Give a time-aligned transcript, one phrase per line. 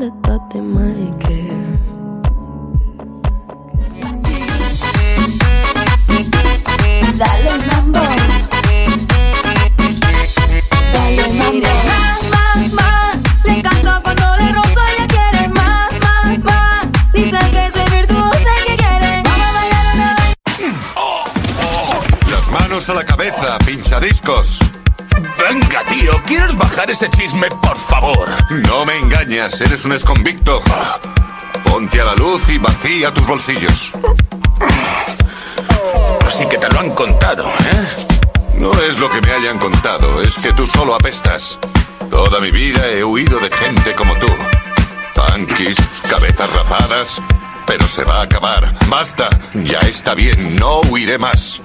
[0.00, 1.78] they thought they might care.
[7.18, 8.00] Dale mambo.
[10.92, 11.68] Dale mambo.
[11.90, 13.16] Más, más, más.
[13.44, 16.86] Le encanta cuando le rozo y ella quiere más, más, más.
[17.12, 19.22] Dice que soy virtuosa y que quiere.
[19.22, 20.08] Vamos a bailar una
[22.30, 24.69] Las manos a la cabeza, pinchadiscos.
[25.52, 28.28] Venga, tío, ¿quieres bajar ese chisme, por favor?
[28.68, 30.62] No me engañas, eres un esconvicto.
[31.64, 33.90] Ponte a la luz y vacía tus bolsillos.
[36.24, 37.86] Así que te lo han contado, ¿eh?
[38.54, 41.58] No es lo que me hayan contado, es que tú solo apestas.
[42.10, 44.28] Toda mi vida he huido de gente como tú.
[45.16, 45.78] Punkis,
[46.08, 47.20] cabezas rapadas.
[47.66, 48.72] Pero se va a acabar.
[48.86, 51.60] Basta, ya está bien, no huiré más.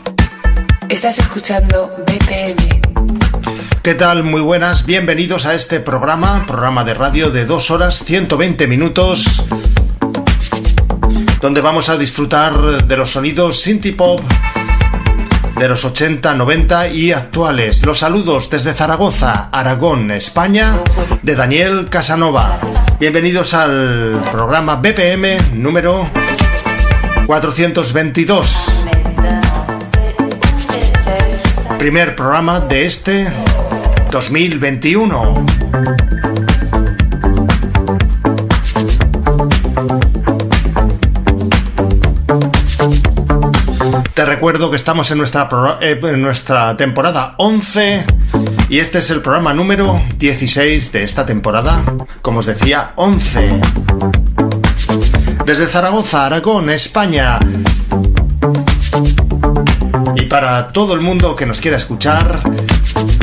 [0.89, 2.84] Estás escuchando BPM.
[3.85, 4.23] ¿Qué tal?
[4.23, 9.45] Muy buenas, bienvenidos a este programa, programa de radio de 2 horas 120 minutos,
[11.39, 14.21] donde vamos a disfrutar de los sonidos synth pop
[15.59, 17.85] de los 80, 90 y actuales.
[17.85, 20.79] Los saludos desde Zaragoza, Aragón, España,
[21.21, 22.57] de Daniel Casanova.
[22.99, 26.09] Bienvenidos al programa BPM número
[27.27, 28.65] 422.
[31.77, 33.27] Primer programa de este
[34.11, 35.45] 2021.
[44.13, 45.49] Te recuerdo que estamos en nuestra,
[45.81, 48.05] eh, en nuestra temporada 11
[48.69, 51.83] y este es el programa número 16 de esta temporada,
[52.21, 53.59] como os decía, 11.
[55.45, 57.39] Desde Zaragoza, Aragón, España.
[60.37, 62.41] Para todo el mundo que nos quiera escuchar,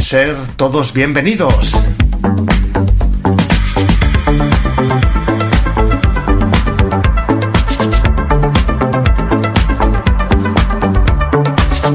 [0.00, 1.76] ser todos bienvenidos.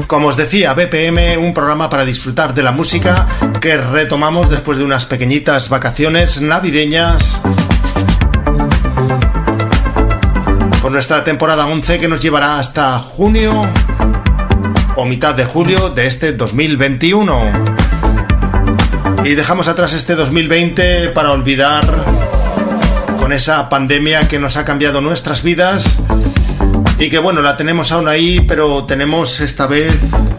[0.06, 3.26] Como os decía, BPM, un programa para disfrutar de la música
[3.60, 7.40] que retomamos después de unas pequeñitas vacaciones navideñas
[10.80, 13.68] con nuestra temporada 11 que nos llevará hasta junio
[15.00, 17.52] o mitad de julio de este 2021.
[19.24, 21.84] Y dejamos atrás este 2020 para olvidar
[23.16, 26.00] con esa pandemia que nos ha cambiado nuestras vidas
[26.98, 29.94] y que bueno, la tenemos aún ahí, pero tenemos esta vez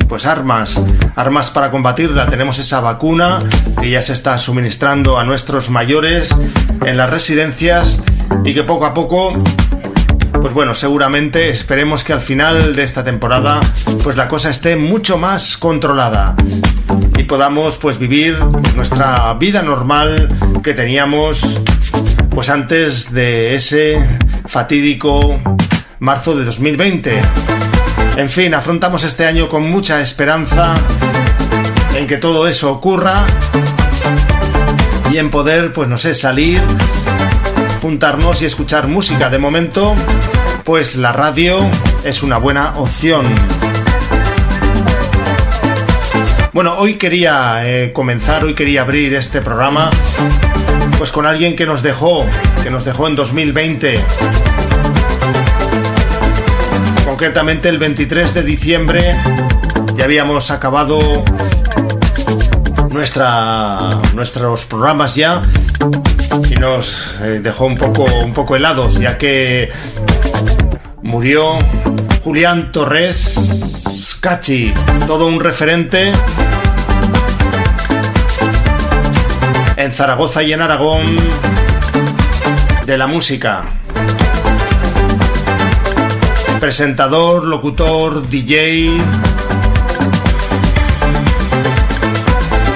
[0.10, 0.82] pues armas,
[1.16, 2.26] armas para combatirla.
[2.26, 3.40] Tenemos esa vacuna
[3.82, 6.36] que ya se está suministrando a nuestros mayores
[6.86, 8.02] en las residencias
[8.44, 9.42] y que poco a poco
[10.42, 13.60] pues bueno, seguramente esperemos que al final de esta temporada
[14.04, 16.36] pues la cosa esté mucho más controlada
[17.18, 18.38] y podamos pues vivir
[18.76, 20.28] nuestra vida normal
[20.64, 21.62] que teníamos
[22.30, 24.00] pues antes de ese
[24.46, 25.40] fatídico
[26.00, 27.22] marzo de 2020.
[28.18, 30.76] En fin, afrontamos este año con mucha esperanza
[31.96, 33.26] en que todo eso ocurra
[35.12, 36.62] y en poder pues no sé, salir
[37.80, 39.30] juntarnos y escuchar música.
[39.30, 39.96] De momento,
[40.64, 41.58] pues la radio
[42.04, 43.26] es una buena opción.
[46.54, 49.90] Bueno, hoy quería eh, comenzar, hoy quería abrir este programa,
[50.98, 52.26] pues con alguien que nos dejó,
[52.64, 54.04] que nos dejó en 2020.
[57.06, 59.16] Concretamente el 23 de diciembre
[59.96, 61.24] ya habíamos acabado
[62.90, 65.42] nuestra, nuestros programas ya
[66.50, 69.70] y nos eh, dejó un poco, un poco helados, ya que
[71.02, 71.58] murió
[72.24, 74.74] Julián Torres Cachi,
[75.08, 76.12] todo un referente
[79.78, 81.06] en Zaragoza y en Aragón
[82.86, 83.64] de la música.
[86.60, 88.92] Presentador, locutor, DJ,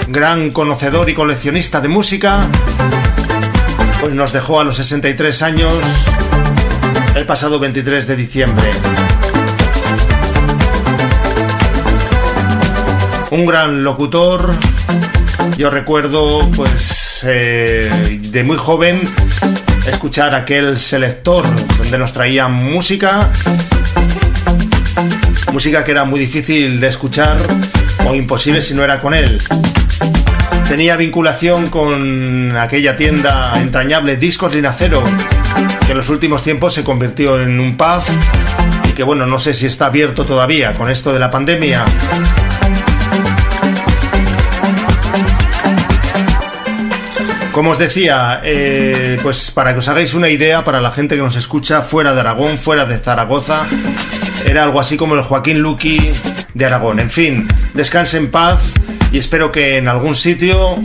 [0.07, 2.47] gran conocedor y coleccionista de música,
[4.11, 5.73] nos dejó a los 63 años
[7.15, 8.71] el pasado 23 de diciembre.
[13.31, 14.53] Un gran locutor,
[15.57, 19.01] yo recuerdo pues eh, de muy joven
[19.87, 21.45] escuchar aquel selector
[21.77, 23.31] donde nos traía música,
[25.51, 27.37] música que era muy difícil de escuchar
[28.05, 29.41] o imposible si no era con él.
[30.73, 35.03] Tenía vinculación con aquella tienda entrañable Discos Linacero,
[35.85, 38.01] que en los últimos tiempos se convirtió en un pub
[38.89, 41.85] y que bueno, no sé si está abierto todavía con esto de la pandemia.
[47.51, 51.21] Como os decía, eh, pues para que os hagáis una idea, para la gente que
[51.21, 53.67] nos escucha fuera de Aragón, fuera de Zaragoza,
[54.43, 56.13] era algo así como el Joaquín Luqui
[56.55, 56.99] de Aragón.
[56.99, 58.59] En fin, descanse en paz
[59.13, 60.75] y espero que en algún sitio,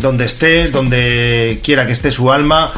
[0.00, 2.70] donde esté, donde quiera que esté su alma,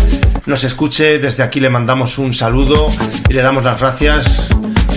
[0.47, 1.19] nos escuche.
[1.19, 2.89] Desde aquí le mandamos un saludo
[3.29, 4.57] y le damos las gracias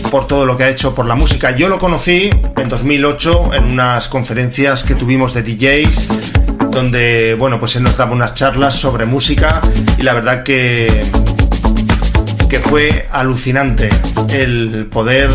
[0.10, 1.54] por todo lo que ha hecho por la música.
[1.54, 6.08] Yo lo conocí en 2008 en unas conferencias que tuvimos de DJs
[6.72, 9.60] donde, bueno, pues él nos daba unas charlas sobre música
[9.98, 11.04] y la verdad que,
[12.50, 13.90] que fue alucinante
[14.30, 15.30] el poder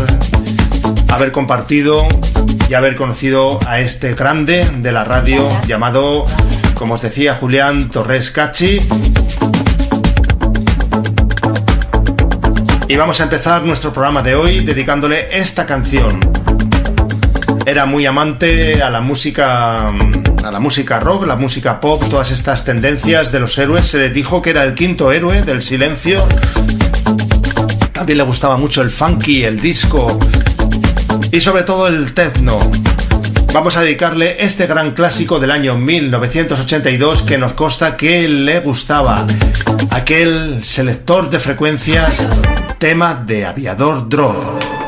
[1.07, 2.07] haber compartido
[2.69, 6.25] y haber conocido a este grande de la radio llamado,
[6.75, 8.79] como os decía, Julián Torres Cachi.
[12.87, 16.19] Y vamos a empezar nuestro programa de hoy dedicándole esta canción.
[17.65, 22.65] Era muy amante a la música a la música rock, la música pop, todas estas
[22.65, 23.87] tendencias de los héroes.
[23.87, 26.27] Se le dijo que era el quinto héroe del silencio.
[27.91, 30.17] También le gustaba mucho el funky, el disco
[31.31, 32.59] y sobre todo el techno.
[33.53, 39.25] Vamos a dedicarle este gran clásico del año 1982 que nos consta que le gustaba.
[39.89, 42.27] Aquel selector de frecuencias,
[42.77, 44.78] tema de Aviador Drop.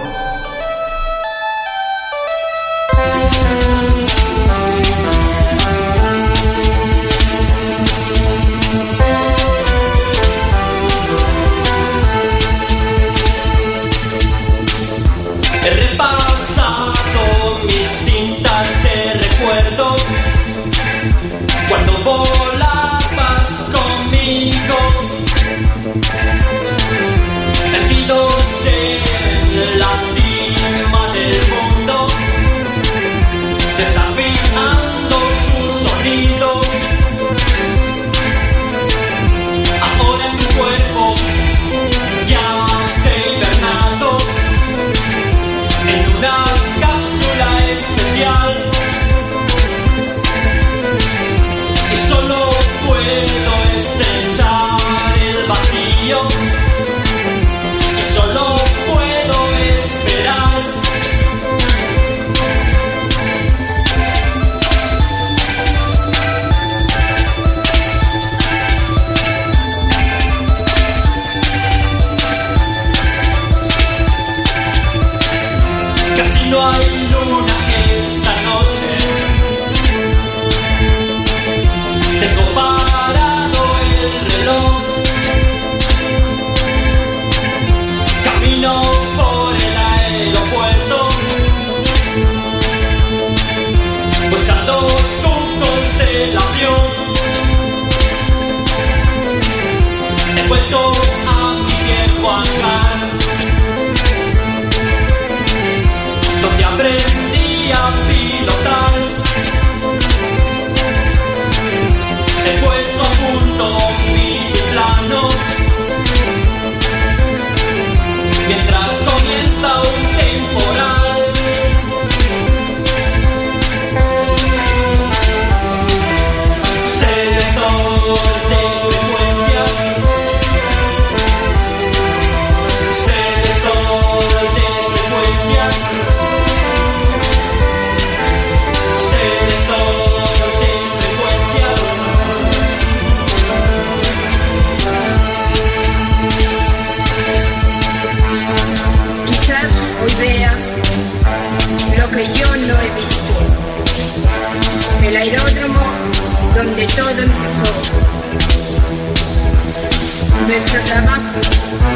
[160.62, 161.22] nuestro trabajo,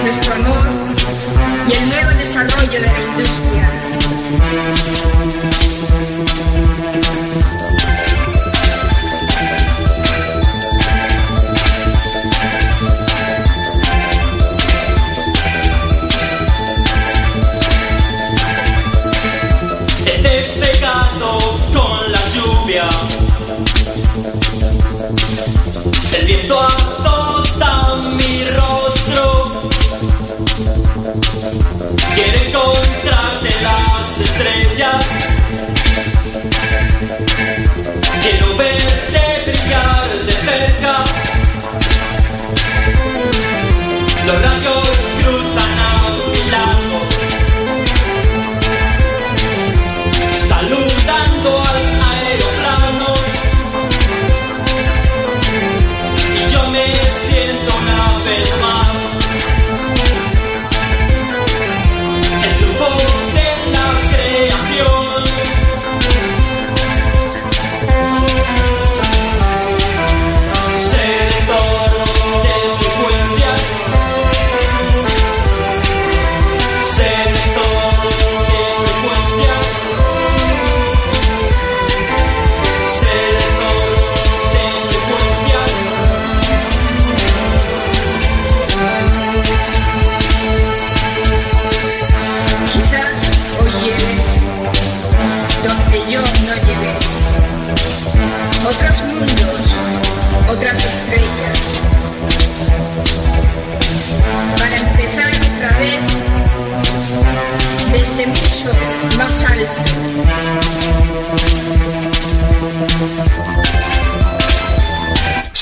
[0.04, 0.68] nuestro amor
[1.68, 3.70] y el nuevo desarrollo de la industria.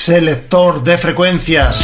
[0.04, 1.82] selector de frecuencias.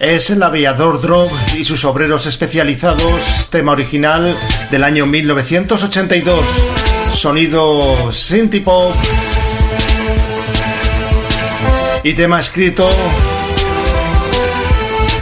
[0.00, 4.34] Es el aviador Drog y sus obreros especializados, tema original
[4.70, 6.46] del año 1982.
[7.12, 8.94] Sonido synthpop
[12.02, 12.88] y tema escrito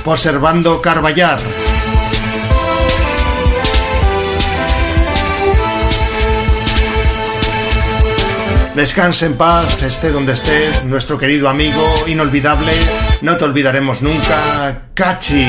[0.04, 1.40] por Servando Carballar.
[8.74, 12.72] Descanse en paz, esté donde estés, nuestro querido amigo inolvidable,
[13.20, 15.46] no te olvidaremos nunca, Cachi.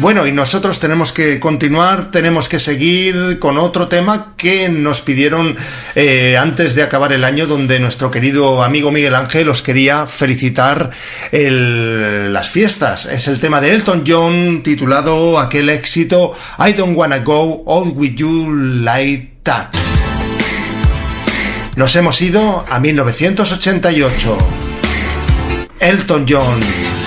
[0.00, 5.56] Bueno, y nosotros tenemos que continuar, tenemos que seguir con otro tema que nos pidieron
[5.94, 10.90] eh, antes de acabar el año, donde nuestro querido amigo Miguel Ángel os quería felicitar
[11.30, 13.06] las fiestas.
[13.06, 18.16] Es el tema de Elton John titulado aquel éxito I Don't Wanna Go Out With
[18.16, 19.83] You Like That.
[21.76, 24.38] Nos hemos ido a 1988.
[25.80, 27.03] Elton John.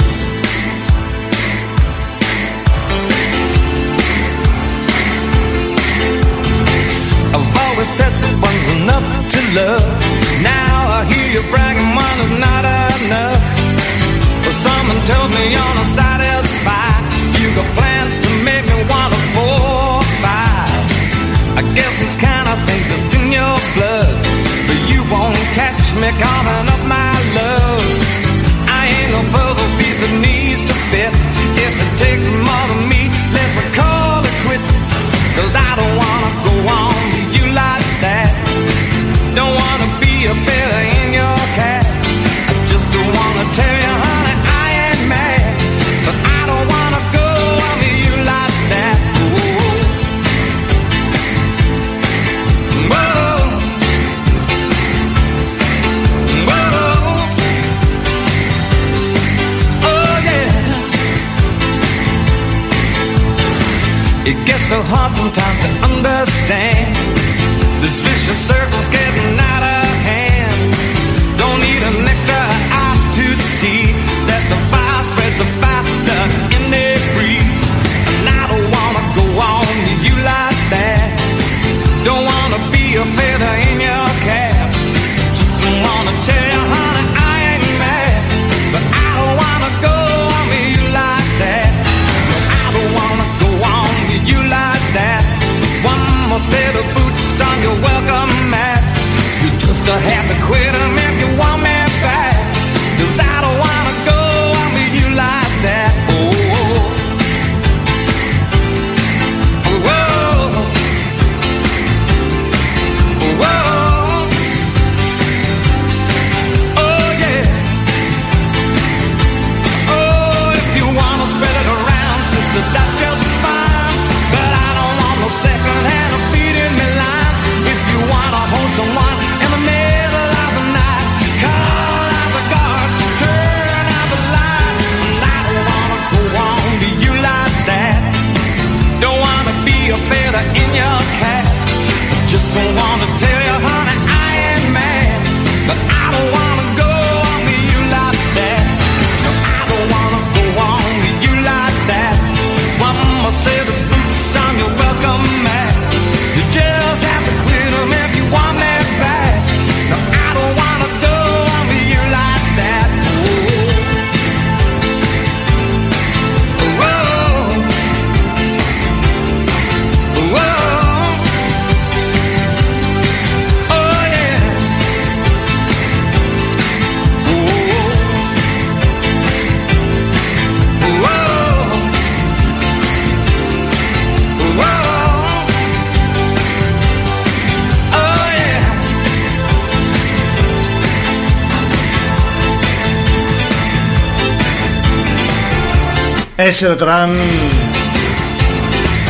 [196.47, 197.11] es el gran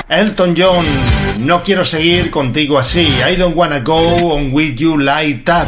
[0.10, 0.84] Elton John.
[1.40, 3.08] No quiero seguir contigo así.
[3.30, 5.68] I don't wanna go on with you like that.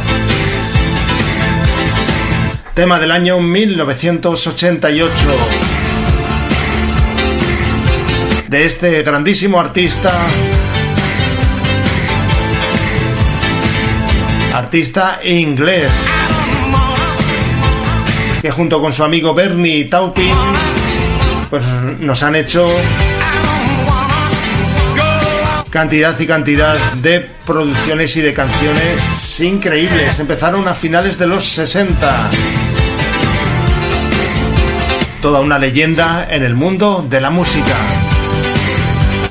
[2.74, 5.12] Tema del año 1988.
[8.48, 10.12] De este grandísimo artista.
[14.52, 15.92] Artista inglés.
[18.42, 20.34] Que junto con su amigo Bernie Taupin
[21.50, 21.64] pues
[21.98, 22.66] nos han hecho
[25.68, 30.18] cantidad y cantidad de producciones y de canciones increíbles.
[30.20, 32.30] Empezaron a finales de los 60.
[35.20, 37.76] Toda una leyenda en el mundo de la música.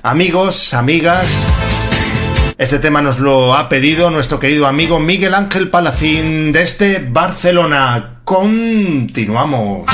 [0.03, 1.47] Amigos, amigas,
[2.57, 8.19] este tema nos lo ha pedido nuestro querido amigo Miguel Ángel Palacín desde Barcelona.
[8.23, 9.89] Continuamos.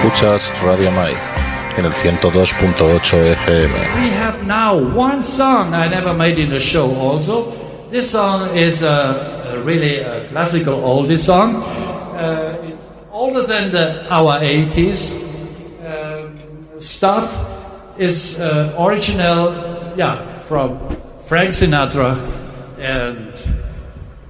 [0.00, 1.12] Escuchas Radio Mai
[1.76, 3.74] en el 102.8 FM.
[4.02, 7.52] We have now one song I never made in the show also.
[7.90, 11.56] This song is a, a really a classical oldie song.
[12.16, 15.12] Uh, it's older than the, our 80s
[15.84, 17.28] um, stuff.
[17.98, 19.52] is uh, original,
[19.96, 20.78] yeah, from
[21.26, 22.16] Frank Sinatra
[22.78, 23.36] and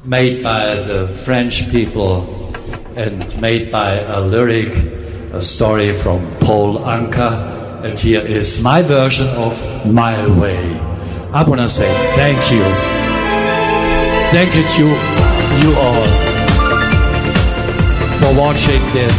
[0.05, 2.53] made by the French people
[2.97, 5.00] and made by a lyric,
[5.33, 7.85] a story from Paul Anka.
[7.85, 9.55] And here is my version of
[9.87, 10.59] My Way.
[11.33, 12.63] I want to say thank you.
[14.35, 14.85] Thank you to
[15.63, 16.07] you all
[18.19, 19.17] for watching this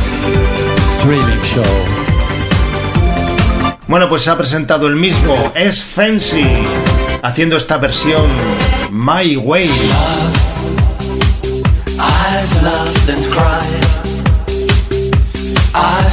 [0.99, 1.71] streaming show.
[3.87, 6.45] Bueno, pues se ha presentado el mismo, es Fancy,
[7.23, 8.29] haciendo esta versión
[8.91, 9.69] My Way.
[11.99, 13.80] I've laughed and cried.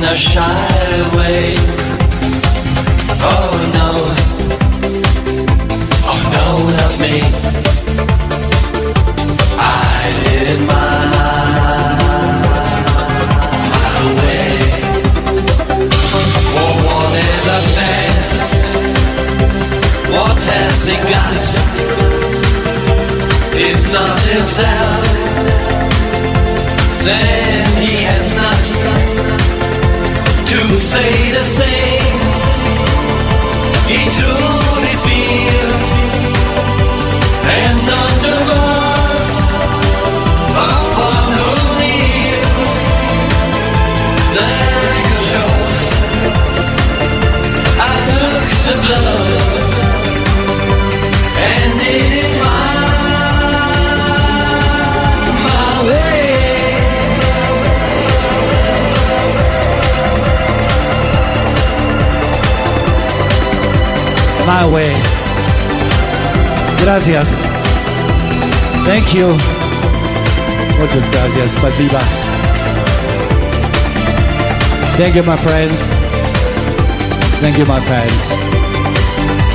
[0.00, 1.54] in a shy way.
[3.32, 3.90] Oh no,
[6.10, 6.46] oh no,
[6.78, 7.14] not me.
[9.58, 11.02] I did my,
[14.20, 14.56] way.
[16.52, 17.60] For what is a?
[20.14, 21.44] What has he got?
[23.68, 25.04] If not himself,
[27.04, 29.09] then he has not
[30.74, 32.20] say the same.
[33.88, 34.59] He truly
[66.92, 67.28] Gracias.
[68.84, 69.28] Thank you.
[70.80, 71.52] Muchas gracias.
[71.52, 72.00] Spasiba.
[74.98, 75.84] Thank you, my friends.
[77.40, 78.12] Thank you, my fans.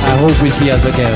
[0.02, 1.12] I hope we see us again.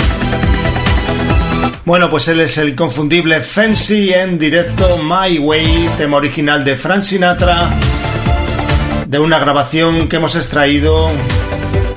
[1.87, 7.00] Bueno, pues él es el inconfundible Fancy en directo My Way, tema original de Frank
[7.00, 7.70] Sinatra,
[9.06, 11.09] de una grabación que hemos extraído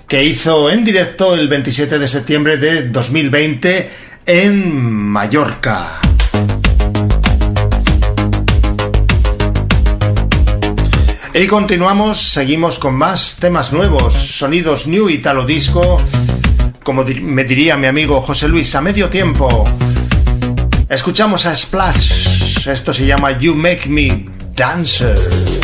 [0.08, 6.00] que hizo en directo el 27 de septiembre de 2020 en Mallorca.
[11.34, 16.00] Y continuamos, seguimos con más temas nuevos, sonidos new italo disco,
[16.84, 19.64] como me diría mi amigo José Luis, a medio tiempo.
[20.88, 25.63] Escuchamos a Splash, esto se llama You Make Me Dancer.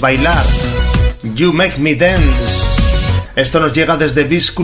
[0.00, 0.44] Bailar.
[1.34, 2.66] You make me dance.
[3.34, 4.58] Esto nos llega desde Beast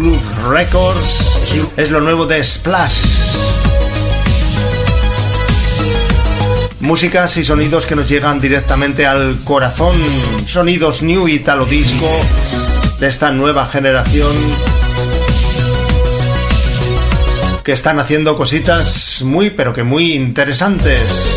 [0.49, 1.73] Records.
[1.77, 3.05] Es lo nuevo de Splash.
[6.81, 9.95] Músicas y sonidos que nos llegan directamente al corazón.
[10.47, 12.09] Sonidos new italo disco
[12.99, 14.33] de esta nueva generación
[17.63, 21.32] que están haciendo cositas muy pero que muy interesantes.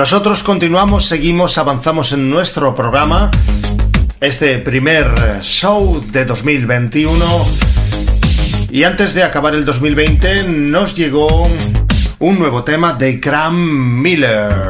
[0.00, 3.30] Nosotros continuamos, seguimos, avanzamos en nuestro programa.
[4.18, 5.06] Este primer
[5.42, 7.22] show de 2021.
[8.70, 11.50] Y antes de acabar el 2020 nos llegó
[12.18, 14.68] un nuevo tema de Graham Miller.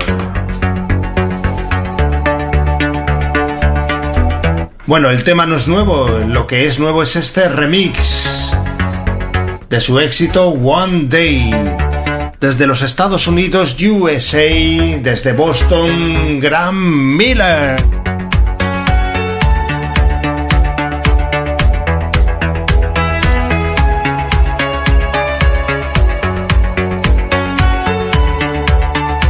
[4.86, 8.50] Bueno, el tema no es nuevo, lo que es nuevo es este remix
[9.68, 11.79] de su éxito One Day.
[12.40, 14.48] Desde los Estados Unidos, USA,
[15.02, 17.76] desde Boston, Graham Miller.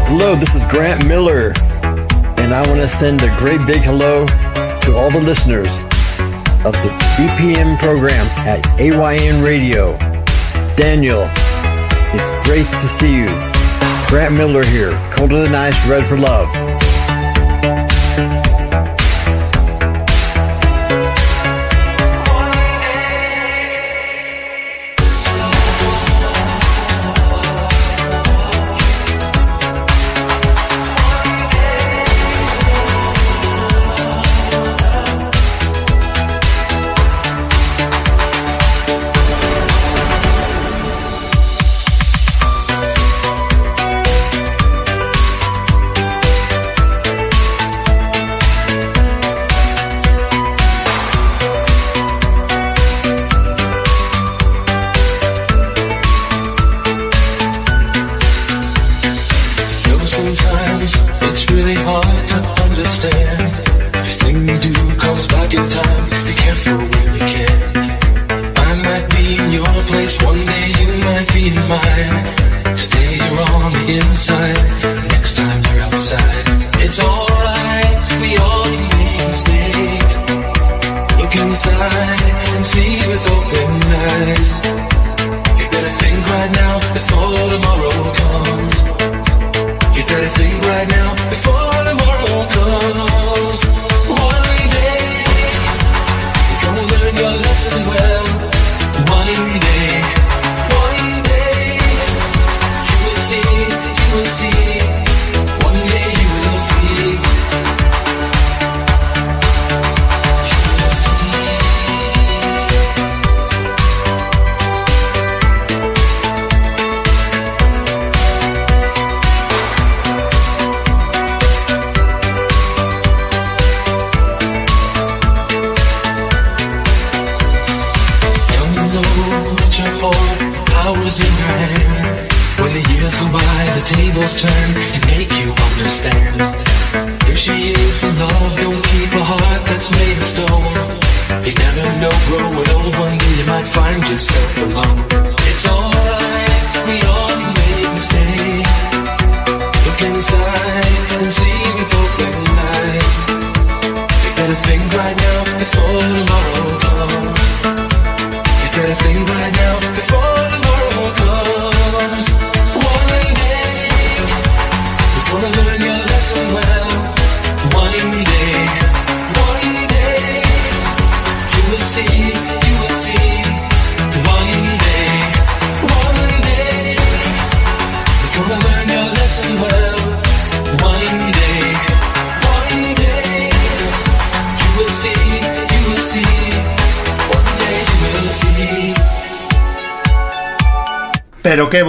[0.06, 1.52] Hello, this is Grant Miller,
[2.36, 4.24] and I want to send a great big hello
[4.82, 5.76] to all the listeners
[6.64, 9.98] of the BPM program at AYN Radio.
[10.76, 11.28] Daniel,
[12.12, 13.28] it's great to see you.
[14.08, 16.79] Grant Miller here, Cold to the Nice, Red for Love.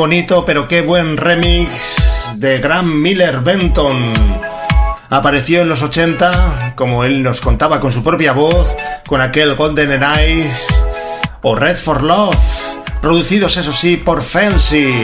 [0.02, 1.96] Bonito, pero qué buen remix
[2.34, 4.12] de Graham Miller Benton.
[5.12, 10.02] Apareció en los 80, como él nos contaba con su propia voz, con aquel Golden
[10.02, 10.68] Eyes
[11.44, 12.36] o Red for Love,
[13.00, 15.04] producidos eso sí por Fancy.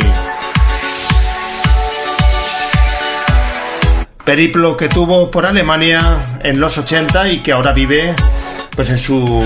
[4.25, 8.15] Periplo que tuvo por Alemania en los 80 y que ahora vive
[8.75, 9.43] pues en su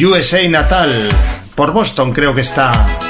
[0.00, 1.10] USA natal,
[1.54, 3.07] por Boston creo que está.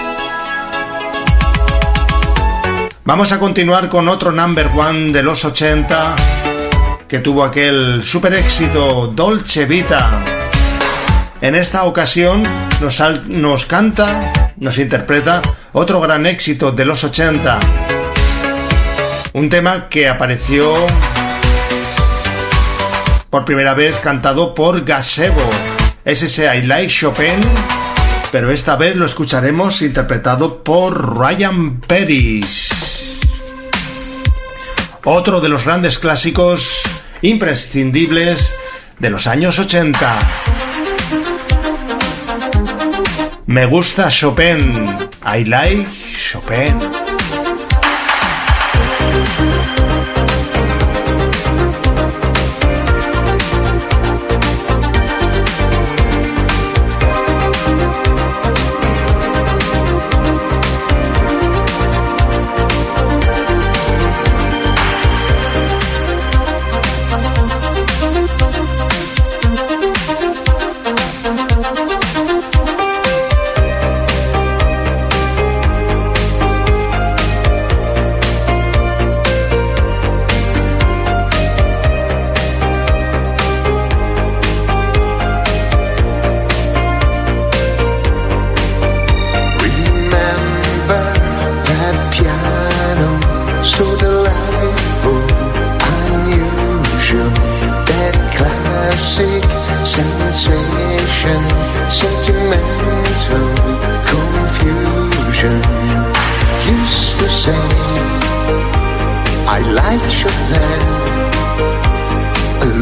[3.08, 6.14] Vamos a continuar con otro number one de los 80
[7.08, 10.22] que tuvo aquel super éxito Dolce Vita.
[11.40, 12.46] En esta ocasión
[12.82, 15.40] nos, nos canta, nos interpreta
[15.72, 17.58] otro gran éxito de los 80.
[19.32, 20.74] Un tema que apareció
[23.30, 25.48] por primera vez cantado por Gazebo.
[26.04, 27.40] Es ese I Like Chopin,
[28.30, 32.67] pero esta vez lo escucharemos interpretado por Ryan Peris.
[35.10, 36.82] Otro de los grandes clásicos
[37.22, 38.54] imprescindibles
[38.98, 40.18] de los años 80.
[43.46, 44.70] Me gusta Chopin.
[45.24, 46.97] I like Chopin.
[100.38, 101.42] Sensation,
[101.90, 103.46] sentimental
[104.12, 105.58] confusion.
[106.78, 107.64] Used to say,
[109.56, 110.82] I like Chopin.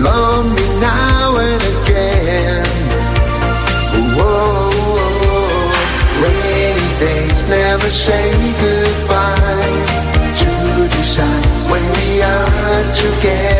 [0.03, 2.67] Love me now and again.
[4.17, 4.69] Whoa,
[6.23, 8.27] rainy days never say
[8.65, 9.77] goodbye.
[10.41, 10.51] To
[10.97, 13.56] decide when we are together.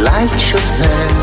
[0.00, 1.19] I like Chopin.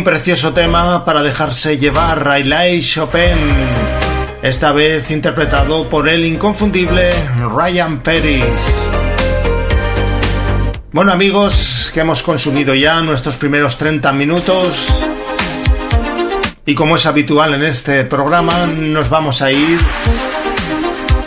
[0.00, 3.36] Un precioso tema para dejarse llevar Riley Chopin.
[4.40, 7.10] Esta vez interpretado por el inconfundible
[7.54, 8.42] Ryan Paris.
[10.90, 14.88] Bueno amigos, que hemos consumido ya nuestros primeros 30 minutos.
[16.64, 19.78] Y como es habitual en este programa, nos vamos a ir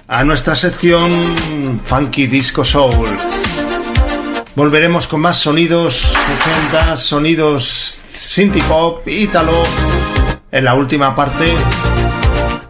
[0.08, 3.08] a nuestra sección Funky Disco Soul.
[4.56, 6.14] Volveremos con más sonidos
[6.72, 9.64] 80, sonidos synth pop, ítalo,
[10.52, 11.54] en la última parte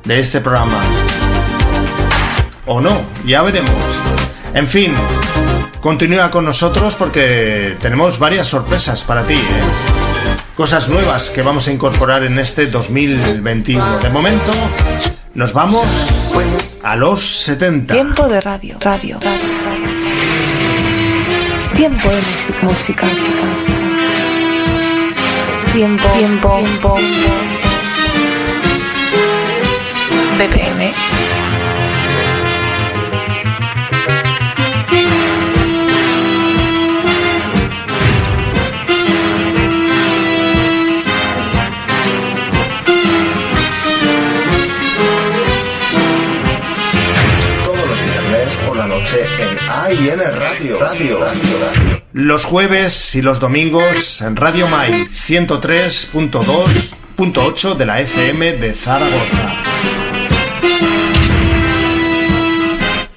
[0.03, 0.79] de este programa.
[2.65, 3.71] O no, ya veremos.
[4.53, 4.93] En fin,
[5.81, 9.33] continúa con nosotros porque tenemos varias sorpresas para ti.
[9.33, 9.37] ¿eh?
[10.55, 13.99] Cosas nuevas que vamos a incorporar en este 2021.
[13.99, 14.51] De momento,
[15.33, 15.87] nos vamos
[16.83, 17.93] a los 70.
[17.93, 19.87] Tiempo de radio, radio, radio, radio.
[21.75, 23.82] Tiempo de música, música, música, música.
[25.73, 26.95] Tiempo, tiempo, tiempo.
[30.37, 31.42] BPM.
[49.93, 50.79] En AIN Radio.
[50.79, 52.01] Radio, radio, radio.
[52.13, 59.53] Los jueves y los domingos en Radio Mai 103.2.8 de la FM de Zaragoza.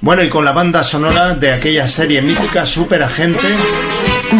[0.00, 3.48] Bueno, y con la banda sonora de aquella serie mítica Super Agente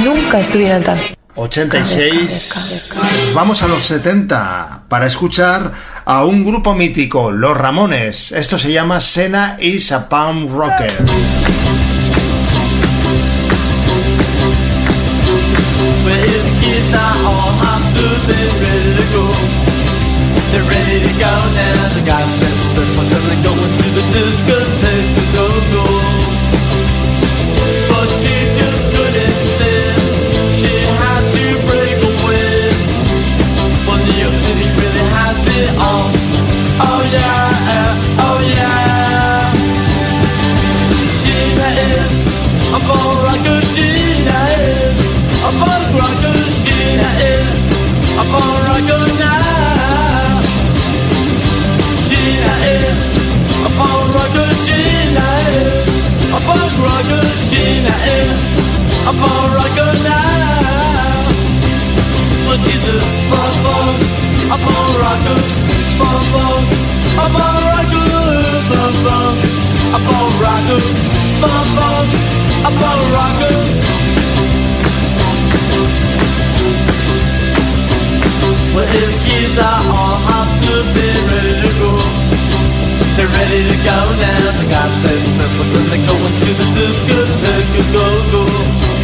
[0.05, 0.99] Nunca estuvieron tan.
[1.37, 2.51] 86.
[2.55, 2.95] Nos
[3.35, 5.71] Vamos a los 70 para escuchar
[6.05, 8.33] a un grupo mítico, Los Ramones.
[8.33, 10.93] Esto se llama Sena is a Palm Rocker.
[16.87, 19.25] Kids are all hopped up and ready to go,
[20.51, 21.95] they're ready to go now.
[21.95, 22.56] They got that
[59.07, 61.31] I'm upon Rutger now.
[62.47, 62.99] But she's a
[63.31, 63.95] bum bum
[64.51, 65.41] upon Rutger,
[65.99, 66.63] bum bum
[67.15, 68.11] I'm upon Rutger,
[68.67, 69.35] bum bum
[69.95, 70.83] upon Rutger,
[71.41, 72.07] bum bum
[72.67, 73.59] upon Rutger.
[78.75, 81.91] Well, if kids are all have to be ready to go.
[83.17, 84.51] They're ready to go now.
[84.59, 87.93] They got their symbols and they're going to the discotheque.
[87.93, 88.96] Go, go.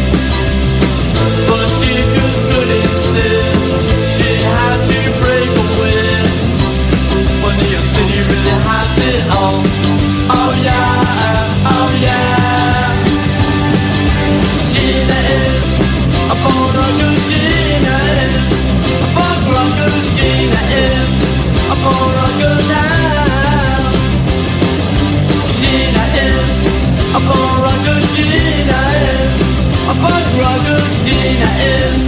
[28.13, 28.33] Rocker.
[28.53, 29.41] Sheena is
[29.89, 30.81] a bone rocker.
[31.01, 32.01] Sheena is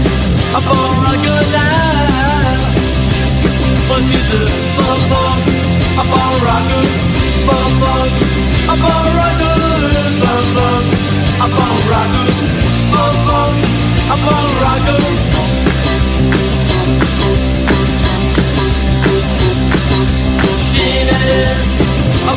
[0.53, 1.85] a bone rocker now.
[3.87, 4.41] But she's a
[4.77, 5.37] bum bum,
[5.97, 6.85] a bone rocker,
[7.47, 8.09] bum bum,
[8.65, 9.57] a bone rocker,
[10.21, 10.83] bum bum,
[11.41, 12.27] a bone rocker,
[12.91, 13.53] bum bum,
[14.09, 15.03] a bone rocker.
[20.67, 21.69] Sheena is
[22.27, 22.35] a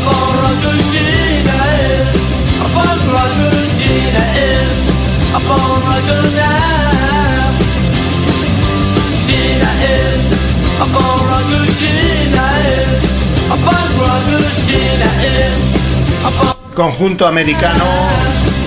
[16.75, 17.85] Conjunto americano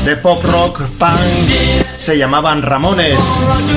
[0.03, 1.18] de pop rock punk
[1.95, 3.18] se llamaban Ramones,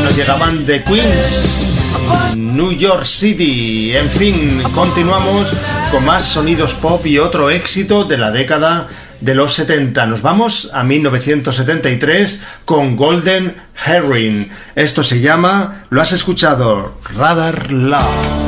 [0.02, 5.52] nos llegaban de Queens, New York City, en fin, continuamos
[5.92, 8.88] con más sonidos pop y otro éxito de la década
[9.24, 10.06] de los 70.
[10.06, 13.54] Nos vamos a 1973 con Golden
[13.84, 14.50] Herring.
[14.74, 18.43] Esto se llama, lo has escuchado, Radar Love.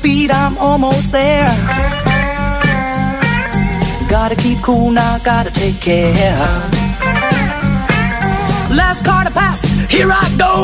[0.00, 1.52] speed, I'm almost there.
[4.08, 6.46] Gotta keep cool now, gotta take care.
[8.80, 9.60] Last car to pass,
[9.94, 10.54] here I go.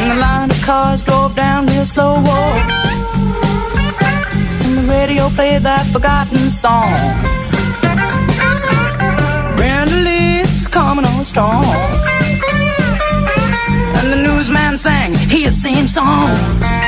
[0.00, 2.16] And the line of cars drove down real slow.
[4.64, 6.94] And the radio played that forgotten song.
[9.56, 11.79] Brenda Lee's coming on strong
[14.80, 16.79] sang his same song.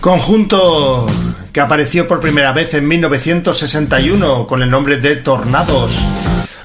[0.00, 1.06] Conjunto
[1.50, 5.92] que apareció por primera vez en 1961 con el nombre de Tornados.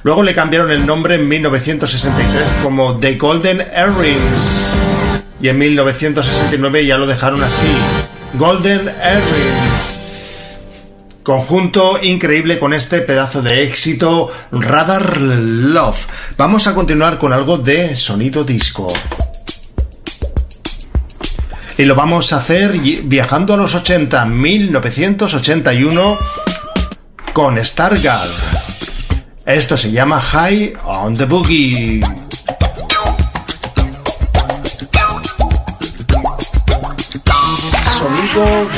[0.04, 4.18] Luego le cambiaron el nombre en 1963 como The Golden Earrings.
[5.42, 7.68] Y en 1969 ya lo dejaron así.
[8.34, 10.58] Golden Earrings.
[11.24, 16.08] Conjunto increíble con este pedazo de éxito Radar Love.
[16.36, 18.88] Vamos a continuar con algo de sonido disco
[21.80, 22.74] y lo vamos a hacer
[23.04, 26.18] viajando a los 80, 1981,
[27.32, 28.30] con Stargirl.
[29.46, 32.02] Esto se llama High on the Boogie.
[37.98, 38.70] Sonido.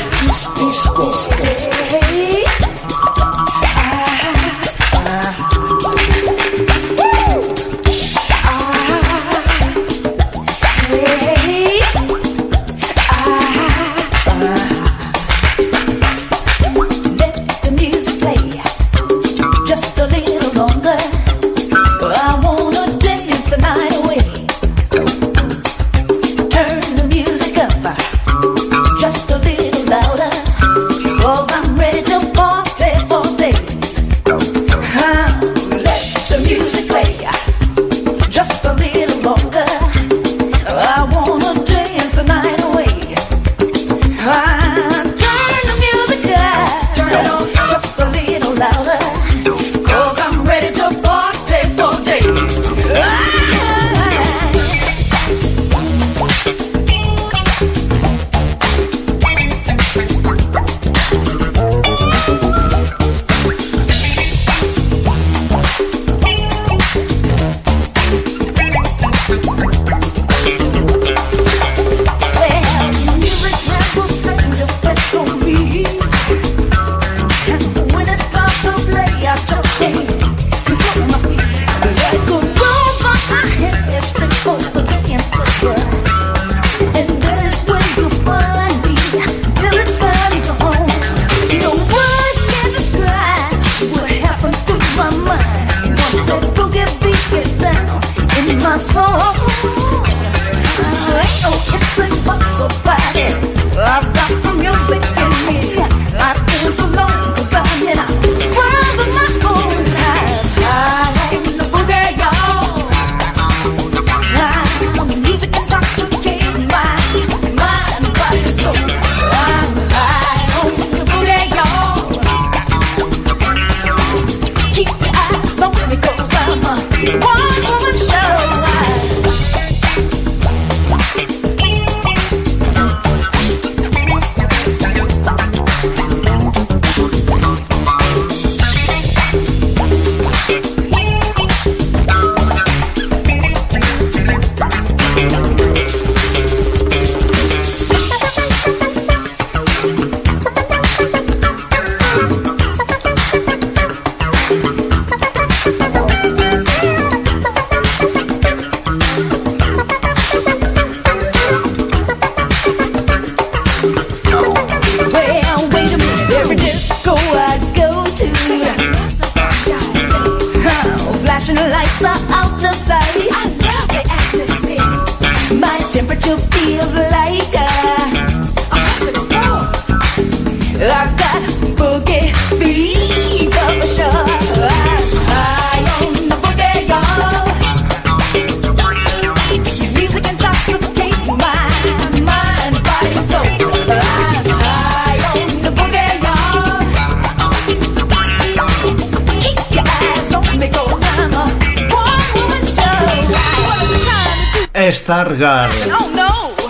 [205.02, 205.68] Stargar,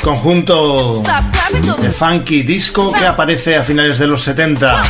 [0.02, 1.02] conjunto
[1.82, 4.82] de funky disco que aparece a finales de los 70.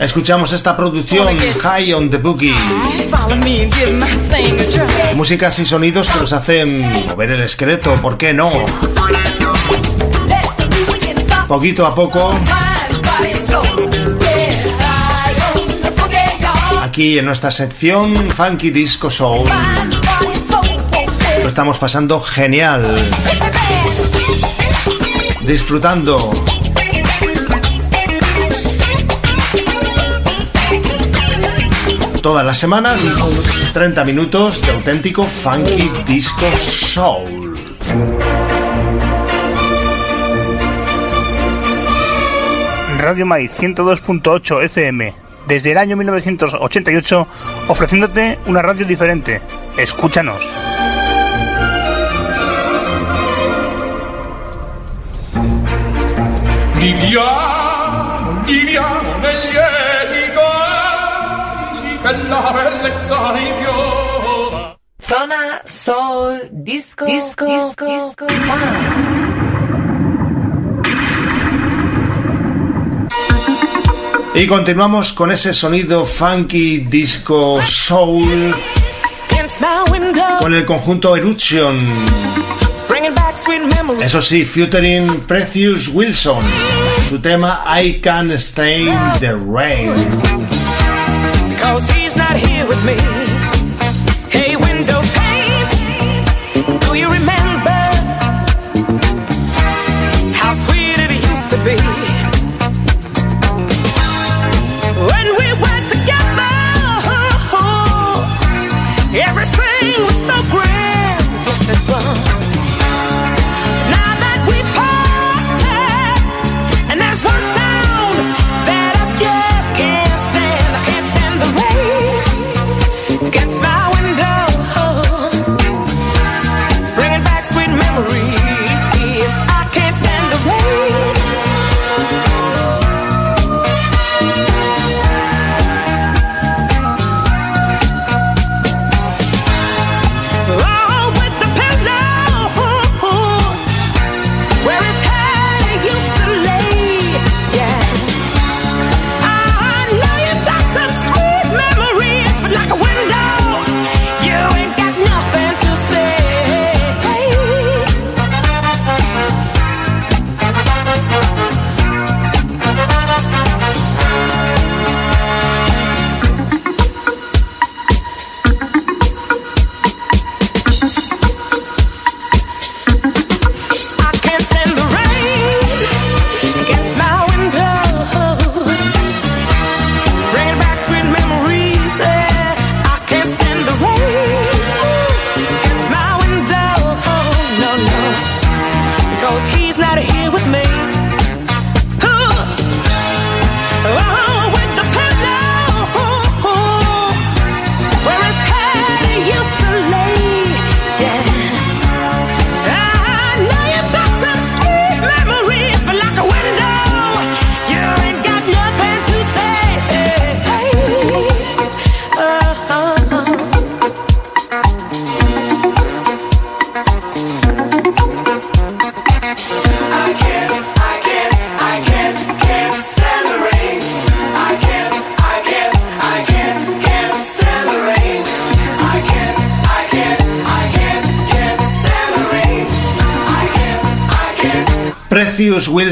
[0.00, 2.56] Escuchamos esta producción High on the Boogie.
[5.14, 8.50] Músicas y sonidos que nos hacen mover el esqueleto, ¿por qué no?
[11.46, 12.34] Poquito a poco
[16.96, 19.46] aquí en nuestra sección Funky Disco Soul.
[21.42, 22.82] Lo estamos pasando genial.
[25.42, 26.16] Disfrutando.
[32.22, 33.04] Todas las semanas
[33.74, 37.54] 30 minutos de auténtico funky disco soul.
[42.98, 47.26] Radio Mai 102.8 FM desde el año 1988
[47.68, 49.40] ofreciéndote una radio diferente.
[49.76, 50.46] Escúchanos.
[56.76, 60.38] Viviamo, viviamo negli edifici
[62.02, 64.76] che la bellezza rifiora.
[64.98, 68.52] Zona Soul Disco Disco Disco, disco, disco.
[68.52, 69.35] Ah.
[74.36, 78.54] Y continuamos con ese sonido funky disco soul
[80.38, 81.78] con el conjunto Eruption.
[84.02, 86.44] Eso sí, featuring Precious Wilson.
[87.08, 89.92] Su tema I Can Stay in the Rain.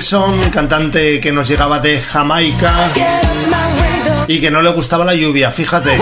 [0.05, 2.91] Wilson, cantante que nos llegaba de Jamaica
[4.29, 5.97] y que no le gustaba la lluvia, fíjate.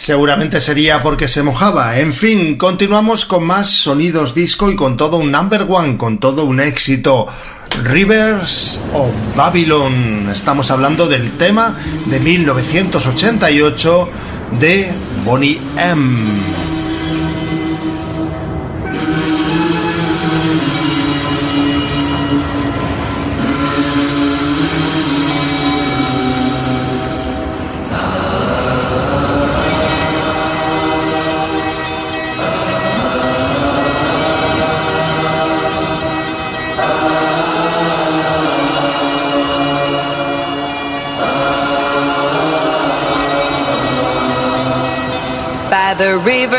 [0.00, 2.00] Seguramente sería porque se mojaba.
[2.00, 6.46] En fin, continuamos con más sonidos disco y con todo un number one, con todo
[6.46, 7.28] un éxito.
[7.84, 10.28] Rivers o Babylon.
[10.32, 14.08] Estamos hablando del tema de 1988
[14.58, 14.90] de
[15.24, 16.67] Bonnie M.
[45.98, 46.57] the river.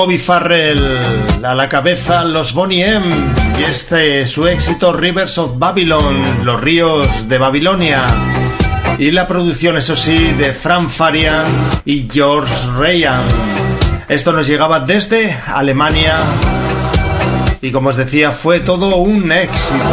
[0.00, 0.82] Bobby Farrell
[1.44, 3.14] a la cabeza los Bonnie M
[3.58, 8.00] y este su éxito Rivers of Babylon, los ríos de Babilonia.
[8.98, 11.44] Y la producción, eso sí, de Fran Farian
[11.84, 13.20] y George Ryan.
[14.08, 16.16] Esto nos llegaba desde Alemania
[17.60, 19.84] y como os decía, fue todo un éxito.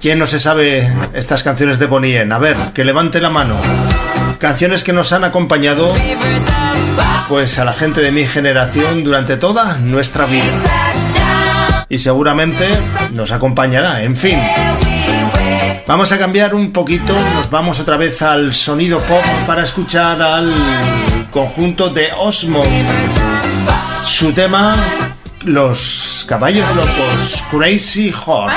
[0.00, 2.34] ¿Quién no se sabe estas canciones de Bonnie M?
[2.34, 3.56] A ver, que levante la mano.
[4.38, 5.92] Canciones que nos han acompañado
[7.28, 10.44] pues a la gente de mi generación durante toda nuestra vida.
[11.88, 12.66] Y seguramente
[13.12, 14.38] nos acompañará, en fin.
[15.86, 20.52] Vamos a cambiar un poquito, nos vamos otra vez al sonido pop para escuchar al
[21.30, 22.62] conjunto de Osmo.
[24.04, 24.76] Su tema,
[25.42, 28.56] Los caballos locos, Crazy Horse.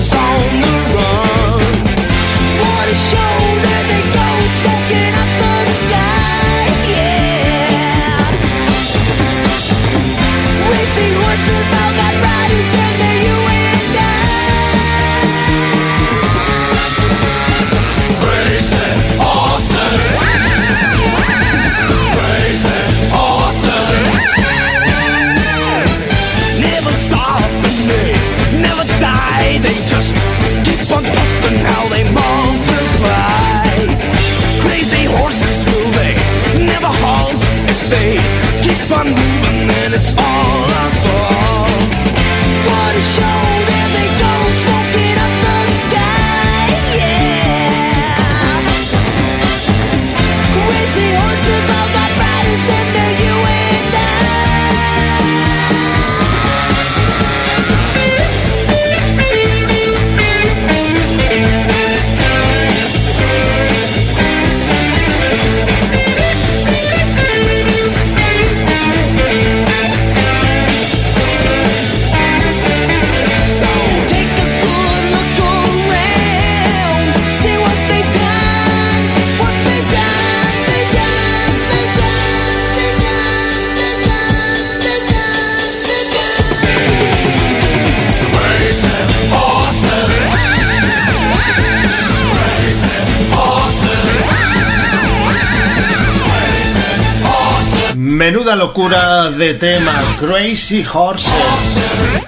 [98.71, 101.33] locura de tema, Crazy Horses,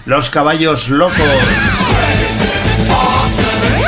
[0.06, 1.16] los caballos locos.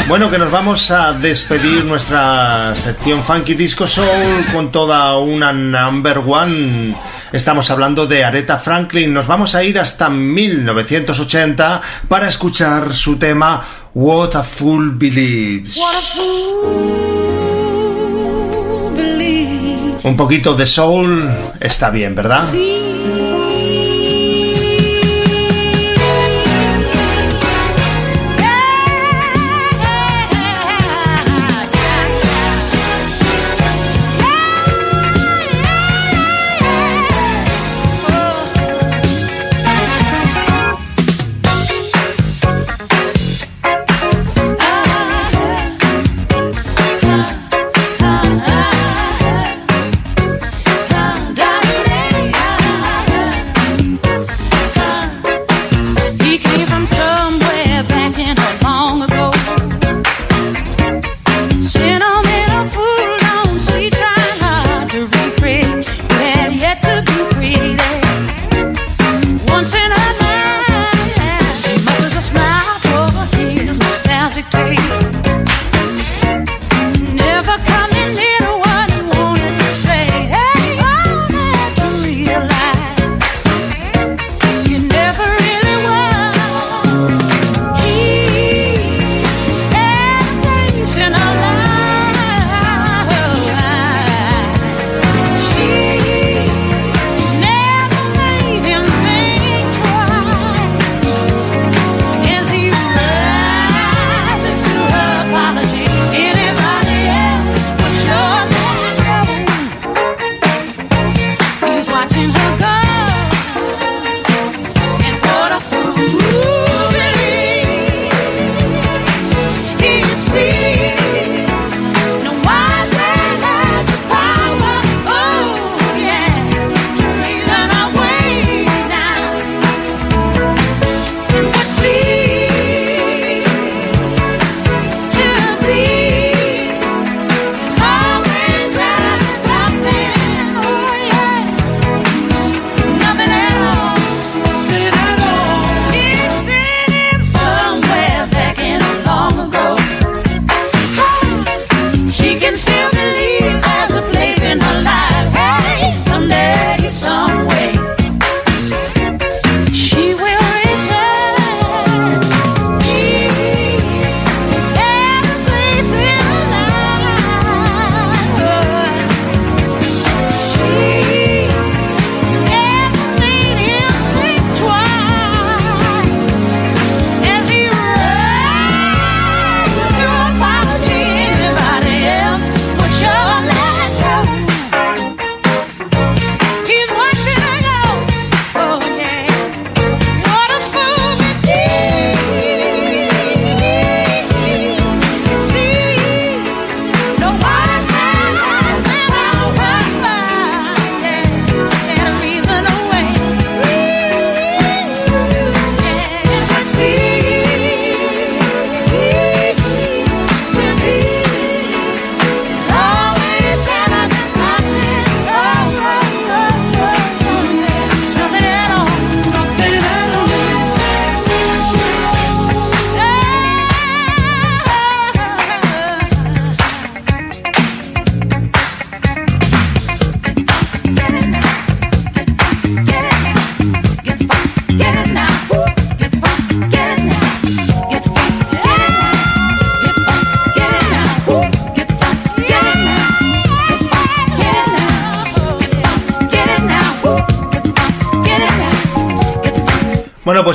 [0.07, 6.19] Bueno, que nos vamos a despedir nuestra sección Funky Disco Soul con toda una number
[6.19, 6.95] one.
[7.33, 9.13] Estamos hablando de Aretha Franklin.
[9.13, 13.61] Nos vamos a ir hasta 1980 para escuchar su tema
[13.93, 15.75] What a Fool Believes.
[15.75, 17.14] What a fool believes.
[20.05, 22.43] Un poquito de soul está bien, ¿verdad?
[22.53, 22.94] He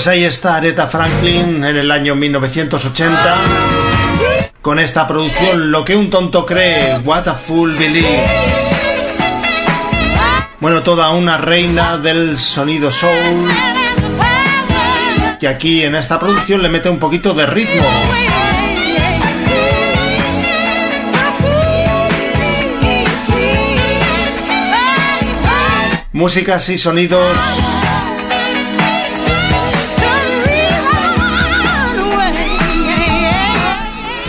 [0.03, 3.37] pues ahí está Aretha Franklin en el año 1980
[4.63, 8.31] con esta producción Lo que un tonto cree, What a Fool Believes.
[10.59, 13.47] Bueno, toda una reina del sonido soul
[15.39, 17.87] que aquí en esta producción le mete un poquito de ritmo.
[26.13, 27.39] Músicas y sonidos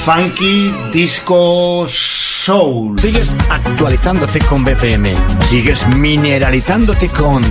[0.05, 2.97] funky, disco, soul.
[2.97, 5.13] Sigues actualizándote con BPM.
[5.43, 7.43] Sigues mineralizándote con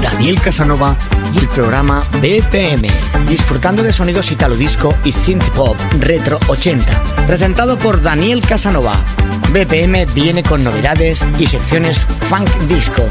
[0.00, 0.96] Daniel Casanova
[1.32, 2.88] y el programa BPM.
[3.28, 7.26] Disfrutando de sonidos italo disco y synth pop retro 80.
[7.26, 8.96] Presentado por Daniel Casanova.
[9.52, 13.04] BPM viene con novedades y secciones funk disco.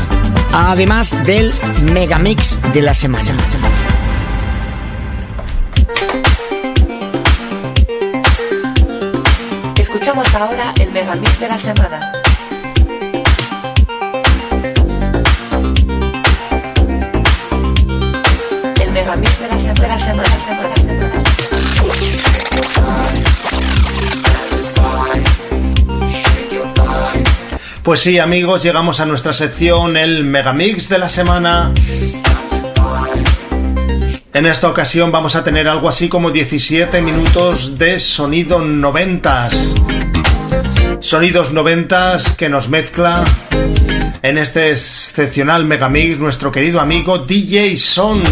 [0.51, 1.53] Además del
[1.93, 3.33] megamix de la semana.
[10.03, 12.11] Escuchamos ahora el megamix de la semana.
[18.81, 21.11] El megamix de la semana, semana, semana, semana.
[27.83, 31.71] Pues sí, amigos, llegamos a nuestra sección, el megamix de la semana.
[34.33, 39.75] En esta ocasión vamos a tener algo así como 17 minutos de sonido noventas.
[41.03, 43.25] Sonidos noventas que nos mezcla
[44.21, 48.23] en este excepcional megamix nuestro querido amigo DJ Son.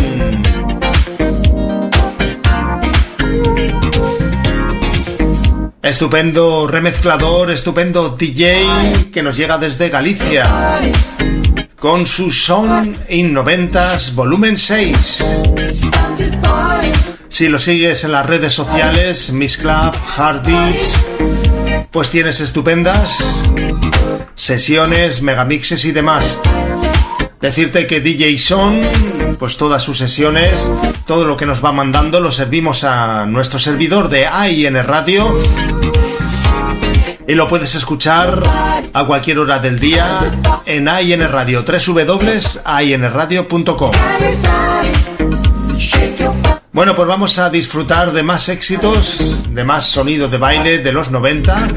[5.83, 10.49] Estupendo remezclador, estupendo DJ que nos llega desde Galicia
[11.77, 15.23] con su Son in 90s volumen 6.
[17.27, 20.95] Si lo sigues en las redes sociales, Miss Club, Hardys,
[21.91, 23.43] pues tienes estupendas
[24.35, 26.39] sesiones, megamixes y demás.
[27.39, 28.81] Decirte que DJ Son,
[29.39, 30.69] pues todas sus sesiones,
[31.05, 35.31] todo lo que nos va mandando lo servimos a nuestro servidor de AIN Radio
[37.27, 38.41] y lo puedes escuchar
[38.93, 40.17] a cualquier hora del día
[40.65, 43.91] en AIN Radio, www.ainradio.com.
[46.81, 51.11] Bueno, pues vamos a disfrutar de más éxitos, de más sonidos de baile de los
[51.11, 51.67] 90,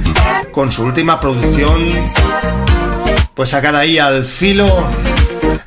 [0.50, 1.90] con su última producción,
[3.34, 4.66] pues sacada ahí al filo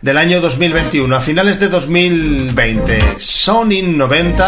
[0.02, 3.14] del año 2021, a finales de 2020.
[3.18, 4.48] Sony 90,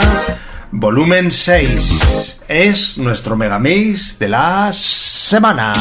[0.72, 2.40] volumen 6.
[2.48, 5.76] Es nuestro megamix de la semana.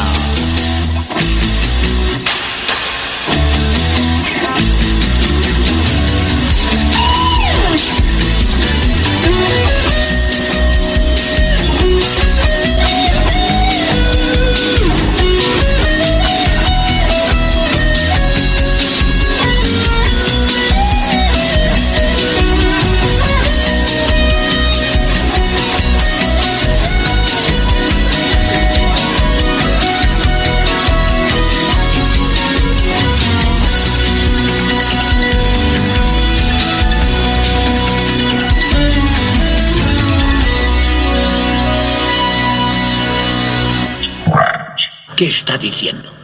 [45.18, 46.14] ¿Qué está diciendo?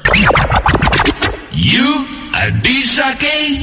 [1.51, 3.61] You a disake?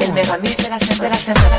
[0.00, 1.56] El megamix de la semana, de la semana,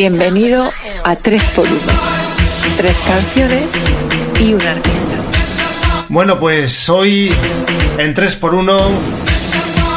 [0.00, 0.72] Bienvenido
[1.04, 1.68] a 3x1.
[2.78, 3.74] Tres canciones
[4.40, 5.14] y un artista.
[6.08, 7.30] Bueno, pues hoy
[7.98, 8.80] en 3x1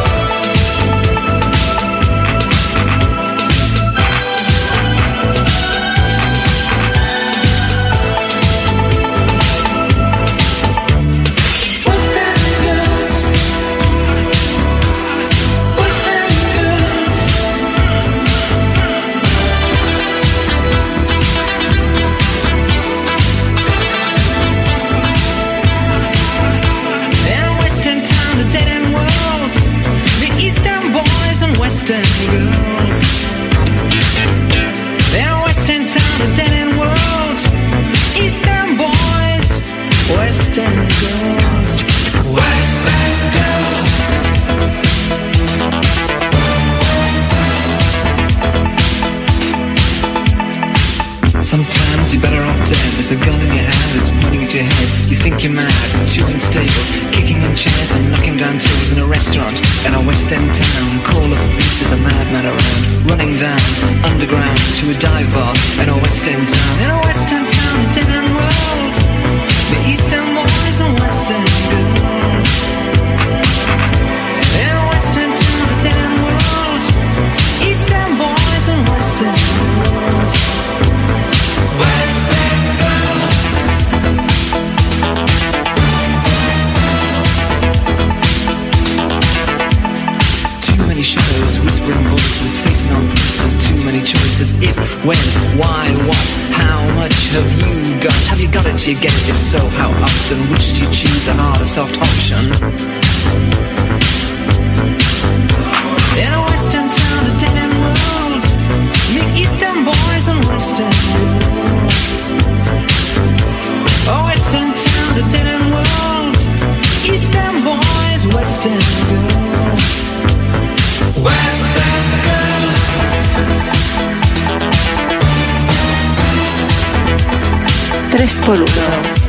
[128.48, 128.72] 3 por 1.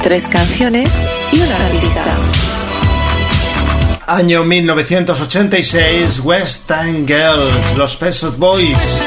[0.00, 2.04] Tres canciones y un artista.
[4.06, 9.02] Año 1986, West End Girls, los Pet Shop Boys.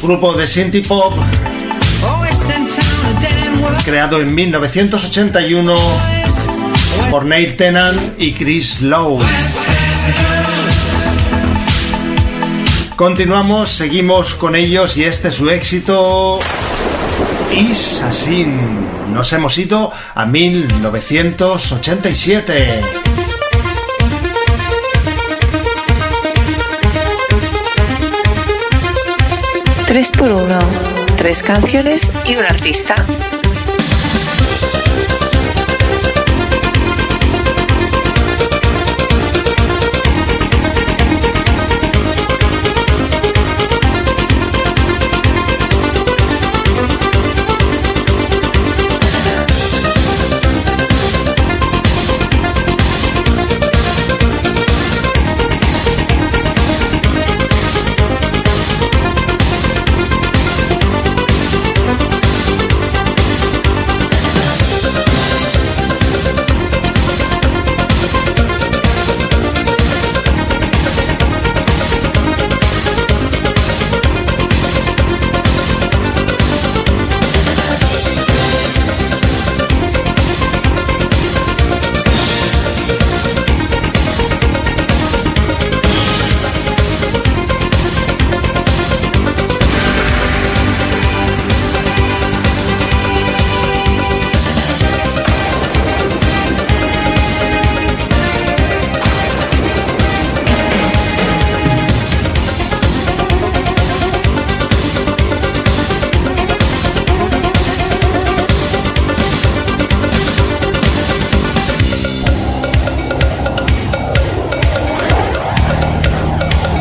[0.00, 1.14] Grupo de Synthie Pop
[3.84, 5.76] creado en 1981
[7.10, 9.18] por Neil Tennant y Chris Lowe.
[12.96, 16.38] Continuamos, seguimos con ellos y este es su éxito.
[17.52, 18.46] Is así.
[19.12, 22.80] Nos hemos ido a 1987.
[29.86, 30.58] Tres por 1.
[31.18, 32.94] Tres canciones y un artista.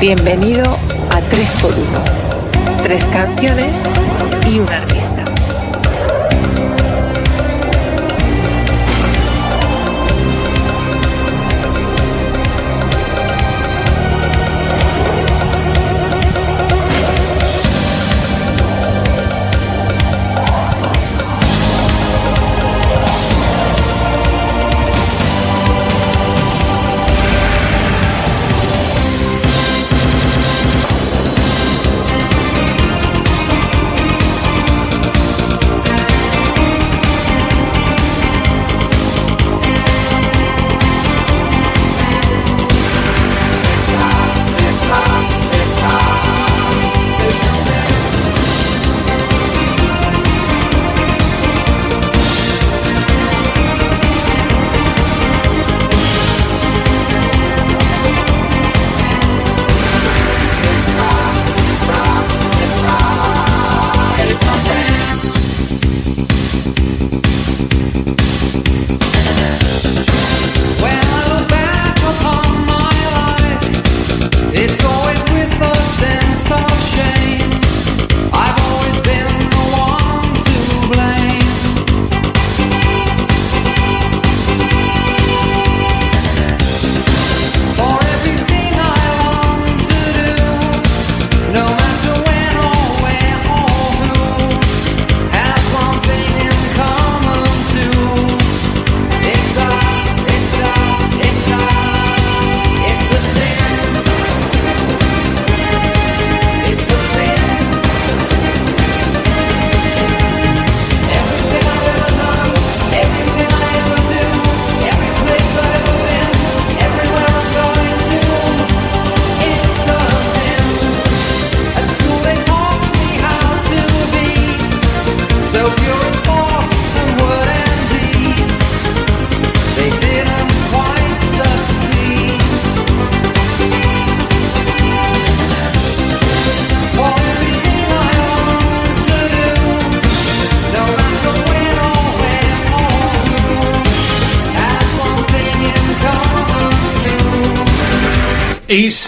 [0.07, 0.77] Bienvenido
[1.09, 1.81] a 3 por 1.
[2.83, 3.89] Tres canciones
[4.47, 4.94] y un artista.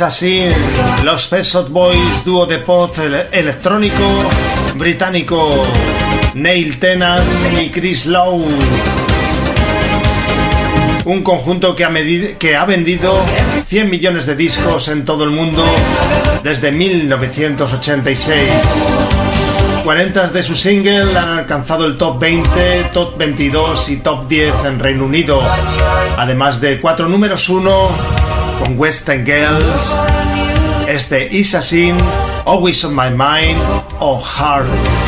[0.01, 0.43] Así,
[1.03, 4.03] los Pet Shop Boys, dúo de pop ele- electrónico
[4.75, 5.63] británico
[6.35, 7.23] Neil Tennant
[7.59, 8.45] y Chris Lowe.
[11.05, 13.25] Un conjunto que ha, vendido
[13.67, 15.65] 100 millones de discos en todo el mundo
[16.43, 18.39] desde 1986.
[19.83, 24.79] 40 de su single han alcanzado el top 20, top 22 y top 10 en
[24.79, 25.41] Reino Unido,
[26.17, 28.16] además de cuatro números 1
[28.59, 29.97] con Western Girls,
[30.87, 31.95] este Is Sin,
[32.45, 33.59] Always on My Mind
[33.99, 35.06] o Heart.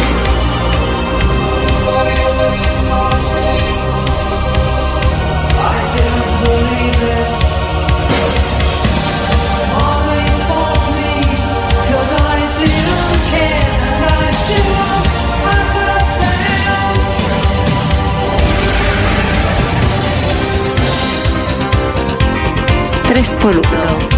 [23.10, 23.68] Tres por uno.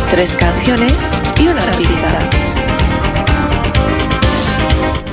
[0.10, 1.10] Tres canciones
[1.40, 2.20] y un artista.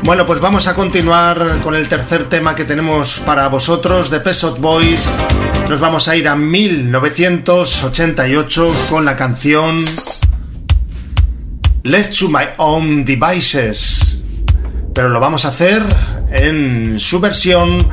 [0.03, 4.59] Bueno, pues vamos a continuar con el tercer tema que tenemos para vosotros de Pesot
[4.59, 5.09] Boys.
[5.69, 9.85] Nos vamos a ir a 1988 con la canción
[11.85, 14.23] Let's to My Own Devices.
[14.93, 15.85] Pero lo vamos a hacer
[16.33, 17.89] en su versión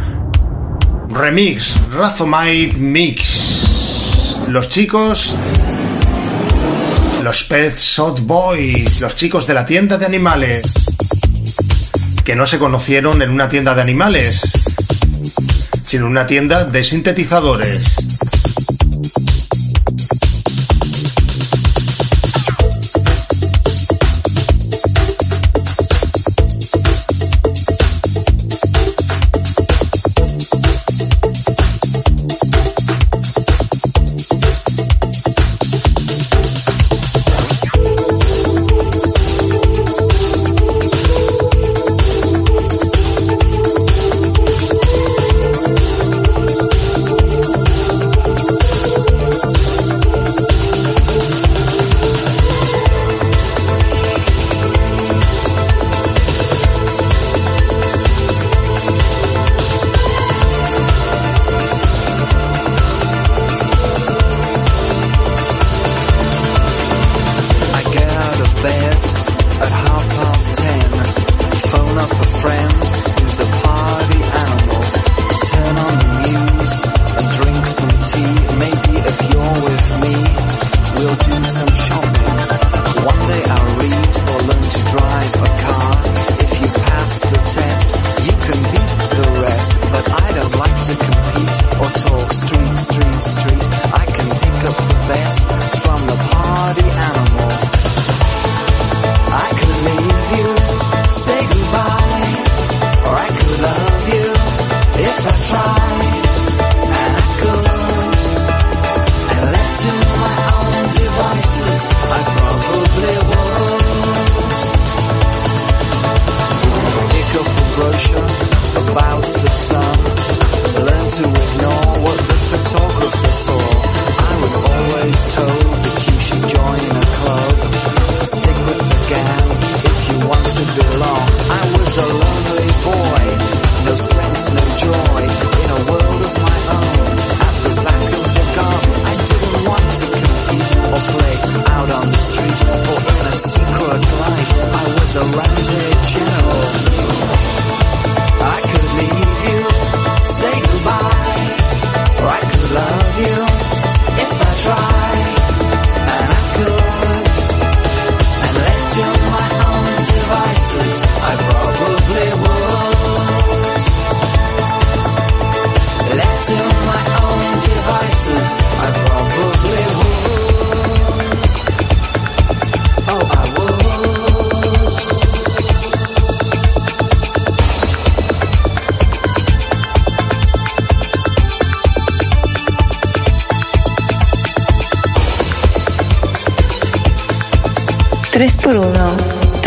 [1.10, 4.42] remix, Razomite Mix.
[4.48, 5.36] Los chicos
[7.26, 10.64] los Pet Shop Boys, los chicos de la tienda de animales,
[12.24, 14.52] que no se conocieron en una tienda de animales,
[15.84, 17.95] sino en una tienda de sintetizadores.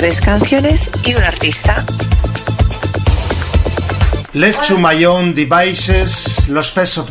[0.09, 1.85] Tres canciones y un artista.
[4.33, 7.11] Let's to My Own Devices, los Pet Shop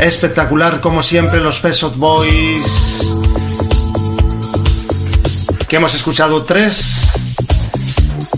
[0.00, 3.02] Espectacular como siempre los Pet Shop Boys.
[5.68, 7.10] Que hemos escuchado tres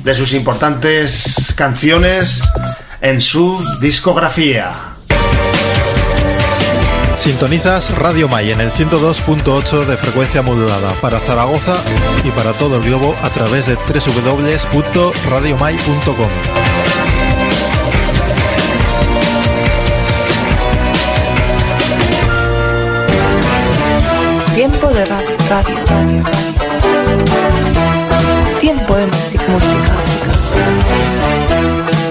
[0.02, 2.42] de sus importantes canciones
[3.00, 4.72] en su discografía.
[7.16, 11.76] Sintonizas Radio May en el 102.8 de frecuencia modulada para Zaragoza
[12.24, 16.61] y para todo el globo a través de www.radiomay.com.
[25.52, 25.76] radio.
[28.58, 30.32] Tiempo de música, música, música.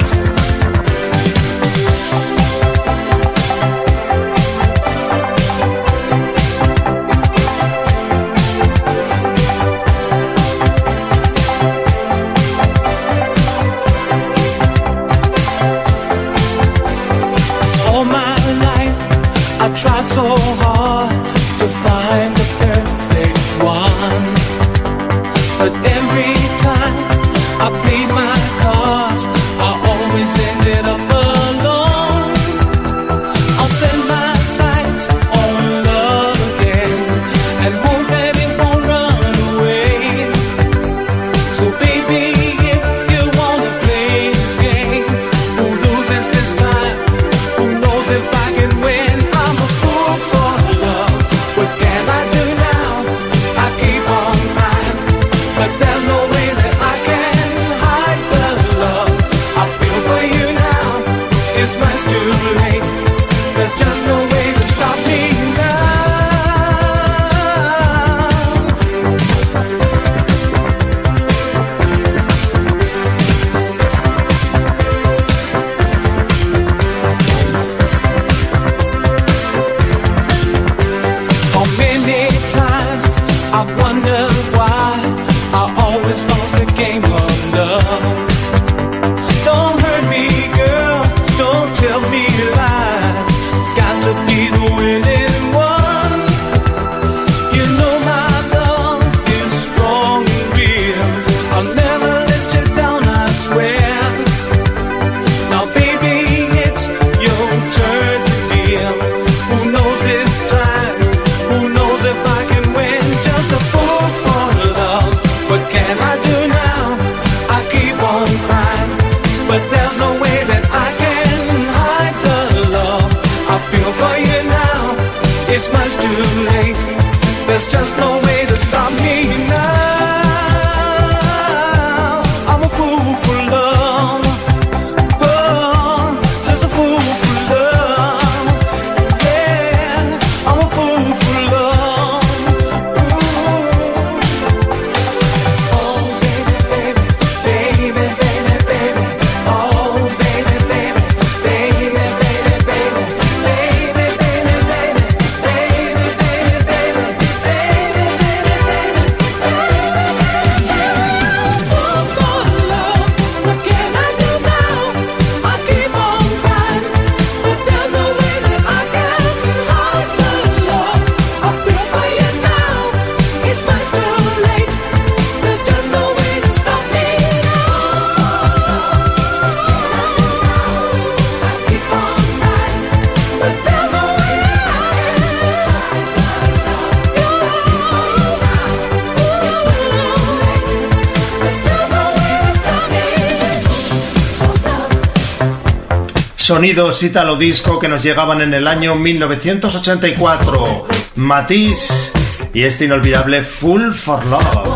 [196.47, 200.87] Sonidos Italo Disco que nos llegaban en el año 1984.
[201.17, 202.13] Matisse
[202.55, 204.69] y este inolvidable Full for Love.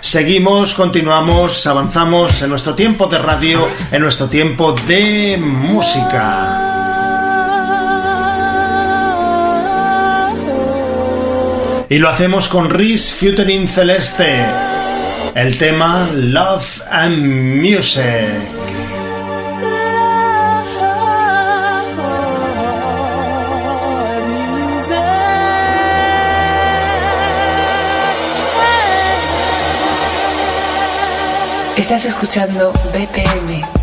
[0.00, 6.70] Seguimos, continuamos, avanzamos en nuestro tiempo de radio, en nuestro tiempo de música.
[11.90, 14.81] Y lo hacemos con Riz featuring Celeste.
[15.34, 18.02] El tema Love and Music.
[31.78, 33.81] Estás escuchando BPM.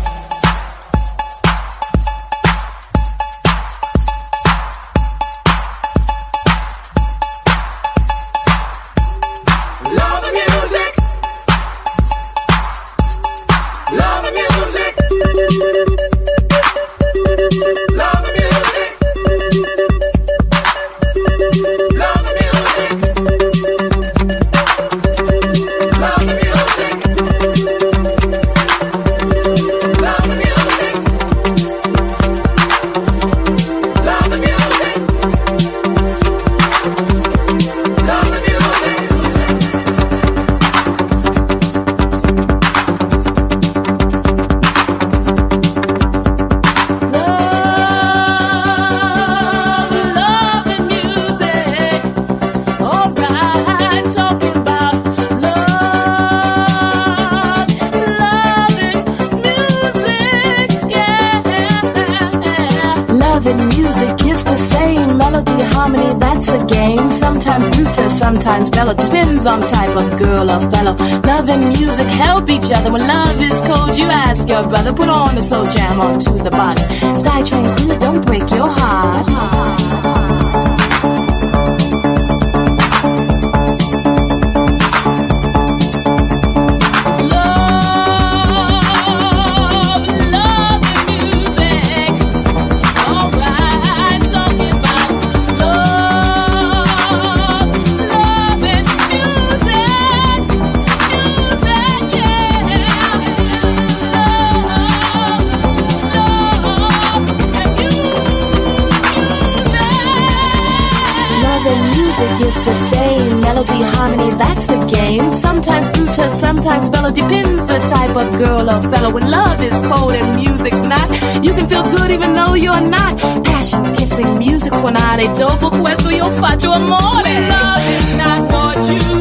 [115.00, 115.30] Game.
[115.30, 117.10] Sometimes brutal, sometimes mellow.
[117.10, 119.10] Depends the type of girl or fellow.
[119.12, 121.08] When love is cold and music's not,
[121.44, 123.12] you can feel good even though you're not.
[123.44, 125.26] Passions kissing, music's suonare.
[125.38, 127.34] Dopo questo io faccio amore.
[127.48, 129.19] Love is not what you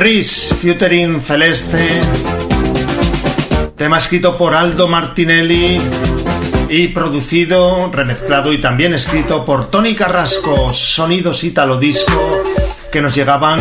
[0.00, 2.00] Riz featuring Celeste.
[3.76, 5.78] Tema escrito por Aldo Martinelli
[6.70, 10.72] y producido, remezclado y también escrito por Tony Carrasco.
[10.72, 12.42] Sonidos Italo Disco
[12.90, 13.60] que nos llegaban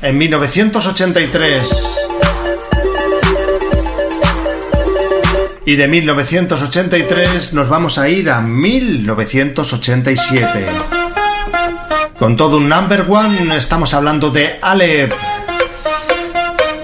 [0.00, 2.08] en 1983.
[5.66, 11.01] Y de 1983 nos vamos a ir a 1987.
[12.22, 15.12] Con todo un number one, estamos hablando de Alep.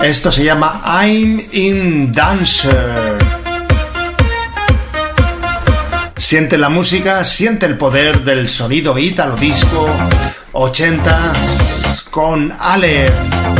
[0.02, 3.16] Esto se llama I'm in Dancer.
[6.16, 9.88] Siente la música, siente el poder del sonido ítalo disco
[10.50, 11.32] 80
[12.10, 13.57] con Alep.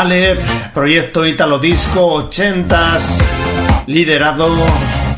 [0.00, 0.38] Aleph,
[0.72, 3.20] proyecto Italo Disco 80s,
[3.88, 4.48] liderado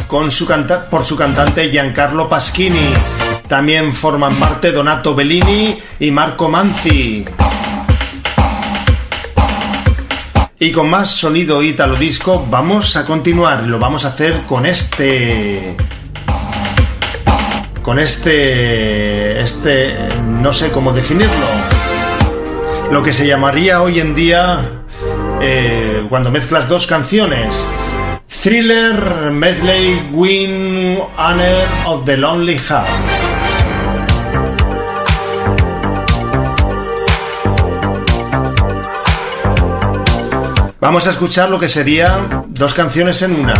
[0.06, 2.94] con su canta- por su cantante Giancarlo Paschini.
[3.46, 7.26] También forman parte Donato Bellini y Marco Manzi.
[10.58, 13.64] Y con más sonido Italo Disco vamos a continuar.
[13.64, 15.76] Lo vamos a hacer con este.
[17.82, 19.42] Con este.
[19.42, 19.94] Este.
[20.26, 21.46] No sé cómo definirlo
[22.90, 24.68] lo que se llamaría hoy en día
[25.40, 27.68] eh, cuando mezclas dos canciones.
[28.42, 33.40] Thriller Medley Win Honor of the Lonely Hearts.
[40.80, 43.54] Vamos a escuchar lo que serían dos canciones en una.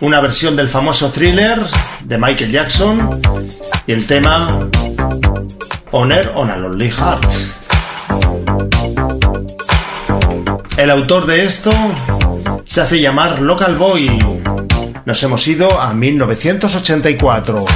[0.00, 1.60] Una versión del famoso thriller
[2.04, 3.20] de Michael Jackson
[3.86, 4.68] y el tema
[5.90, 7.59] Honor on a Lonely Heart.
[10.80, 11.70] El autor de esto
[12.64, 14.18] se hace llamar Local Boy.
[15.04, 17.66] Nos hemos ido a 1984.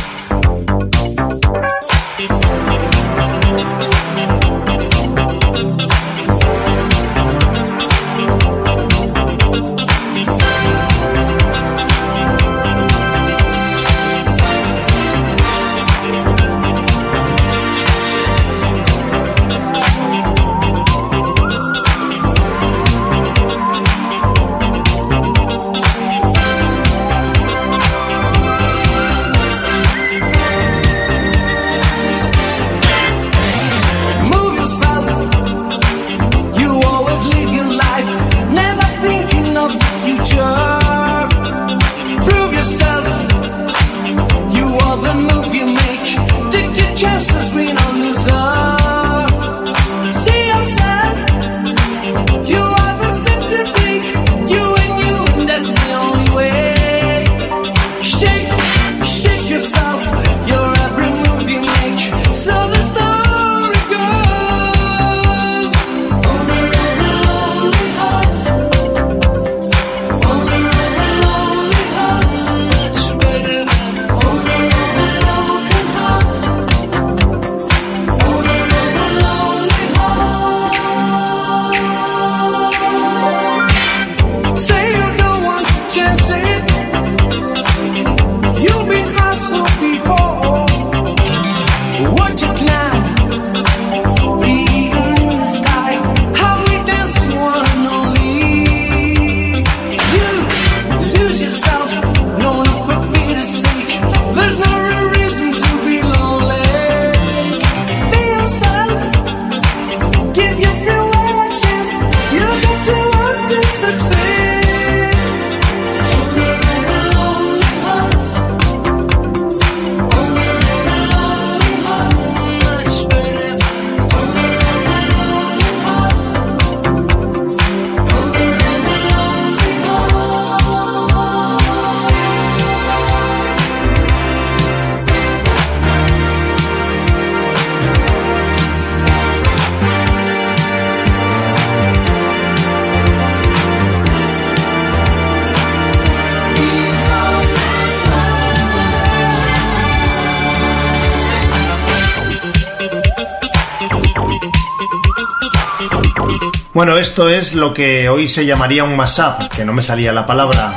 [156.84, 160.26] Bueno, esto es lo que hoy se llamaría un mashup, que no me salía la
[160.26, 160.76] palabra.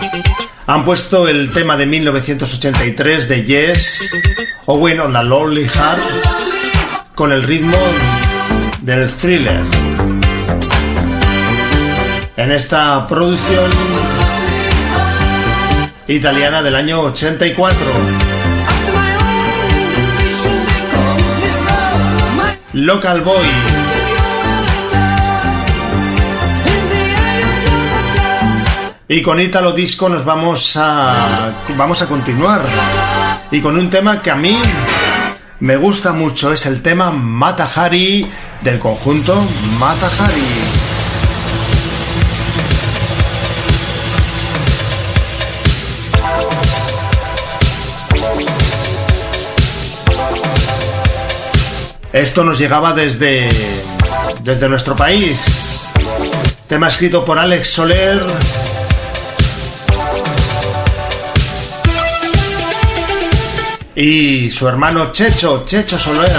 [0.65, 4.13] Han puesto el tema de 1983 de Yes,
[4.67, 6.01] o bueno, la Lonely Heart,
[7.13, 7.77] con el ritmo
[8.83, 9.59] del thriller.
[12.37, 13.69] En esta producción
[16.07, 17.75] italiana del año 84.
[22.71, 23.76] Local Boy.
[29.09, 32.61] Y con Italo Disco nos vamos a vamos a continuar.
[33.51, 34.57] Y con un tema que a mí
[35.61, 38.29] me gusta mucho es el tema Mata Hari
[38.61, 39.41] del conjunto
[39.79, 40.43] Mata Hari.
[52.11, 53.47] Esto nos llegaba desde
[54.41, 55.85] desde nuestro país.
[56.67, 58.19] Tema escrito por Alex Soler
[63.99, 66.31] y su hermano Checho, Checho Soler,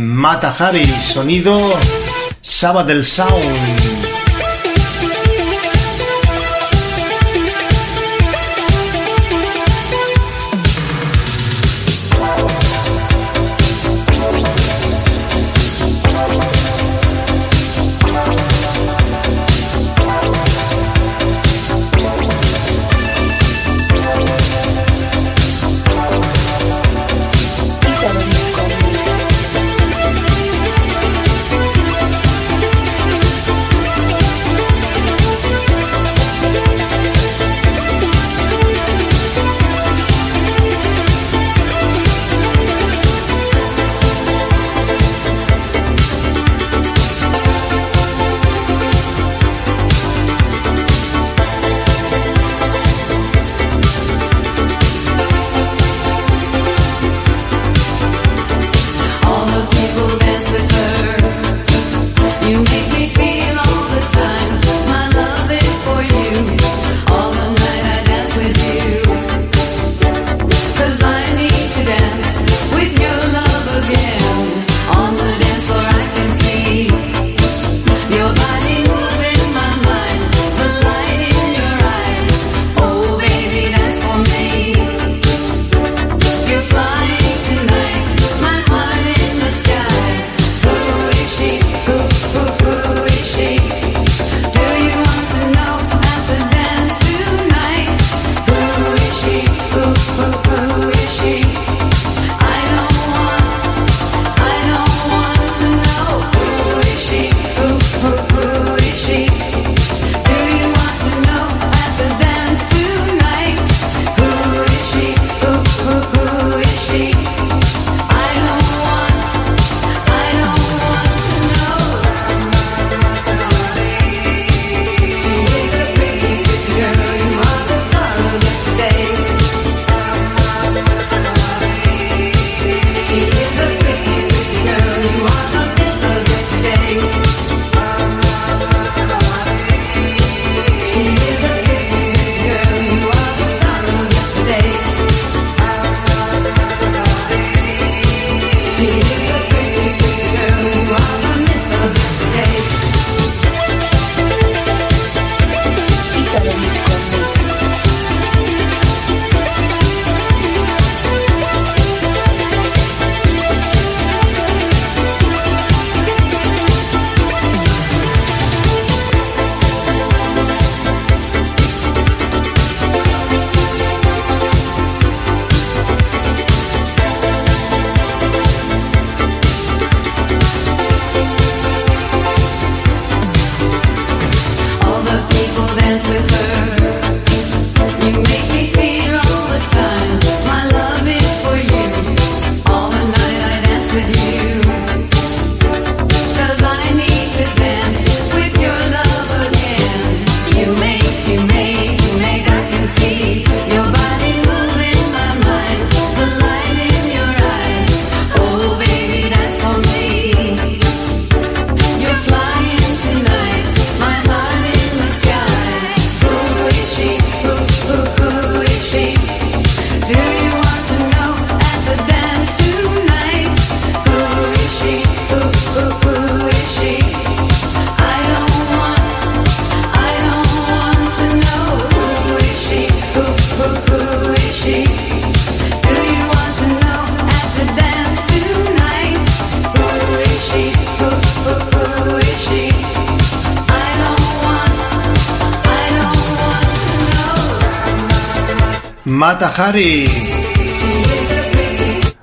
[0.00, 1.56] Mata Hari, sonido
[2.42, 3.87] Saba del Sound.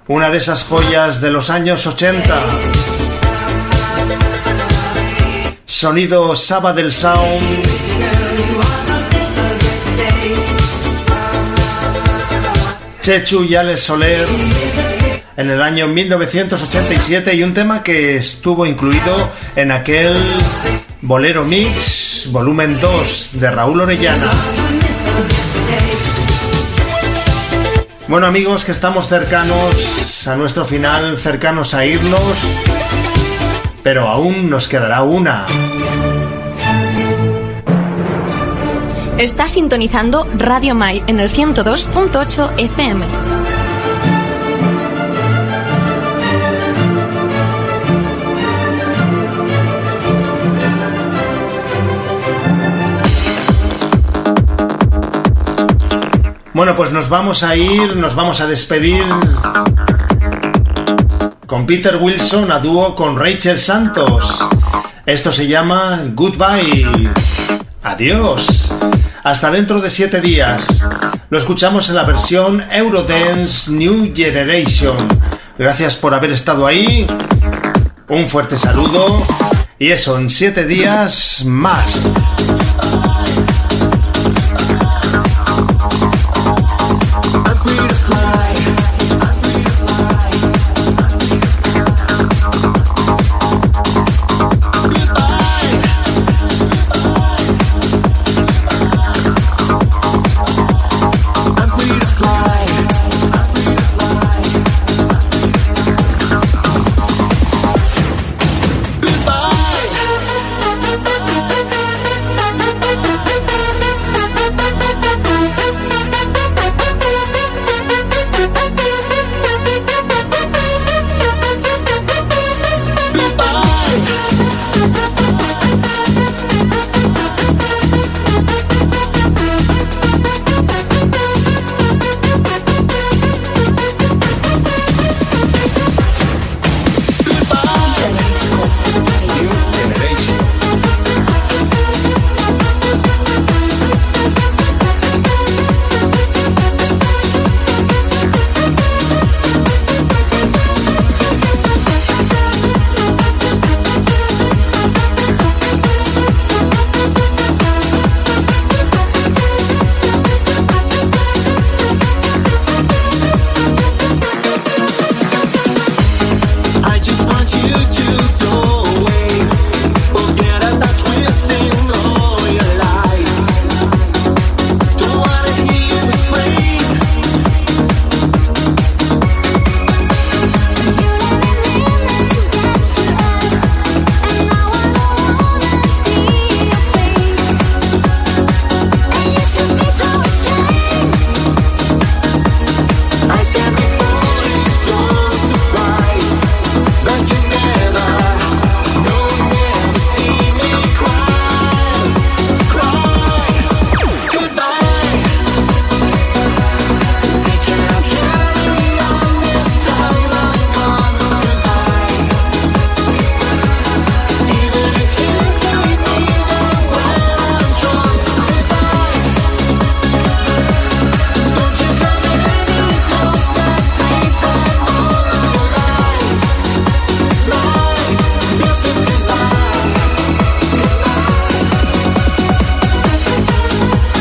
[0.07, 2.39] Una de esas joyas de los años 80.
[5.67, 7.63] Sonido Saba del Sound.
[13.01, 14.25] Chechu y Alex Soler
[15.37, 20.15] en el año 1987 y un tema que estuvo incluido en aquel
[21.01, 24.31] Bolero Mix volumen 2 de Raúl Orellana.
[28.07, 32.21] Bueno amigos, que estamos cercanos a nuestro final, cercanos a irnos,
[33.81, 35.47] pero aún nos quedará una.
[39.17, 43.34] Está sintonizando Radio Mai en el 102.8 FM.
[56.55, 59.03] Bueno, pues nos vamos a ir, nos vamos a despedir
[61.45, 64.39] con Peter Wilson a dúo con Rachel Santos.
[65.05, 67.11] Esto se llama Goodbye.
[67.83, 68.71] Adiós.
[69.25, 70.87] Hasta dentro de siete días.
[71.29, 75.09] Lo escuchamos en la versión Eurodance New Generation.
[75.57, 77.05] Gracias por haber estado ahí.
[78.07, 79.27] Un fuerte saludo.
[79.77, 82.01] Y eso, en siete días más.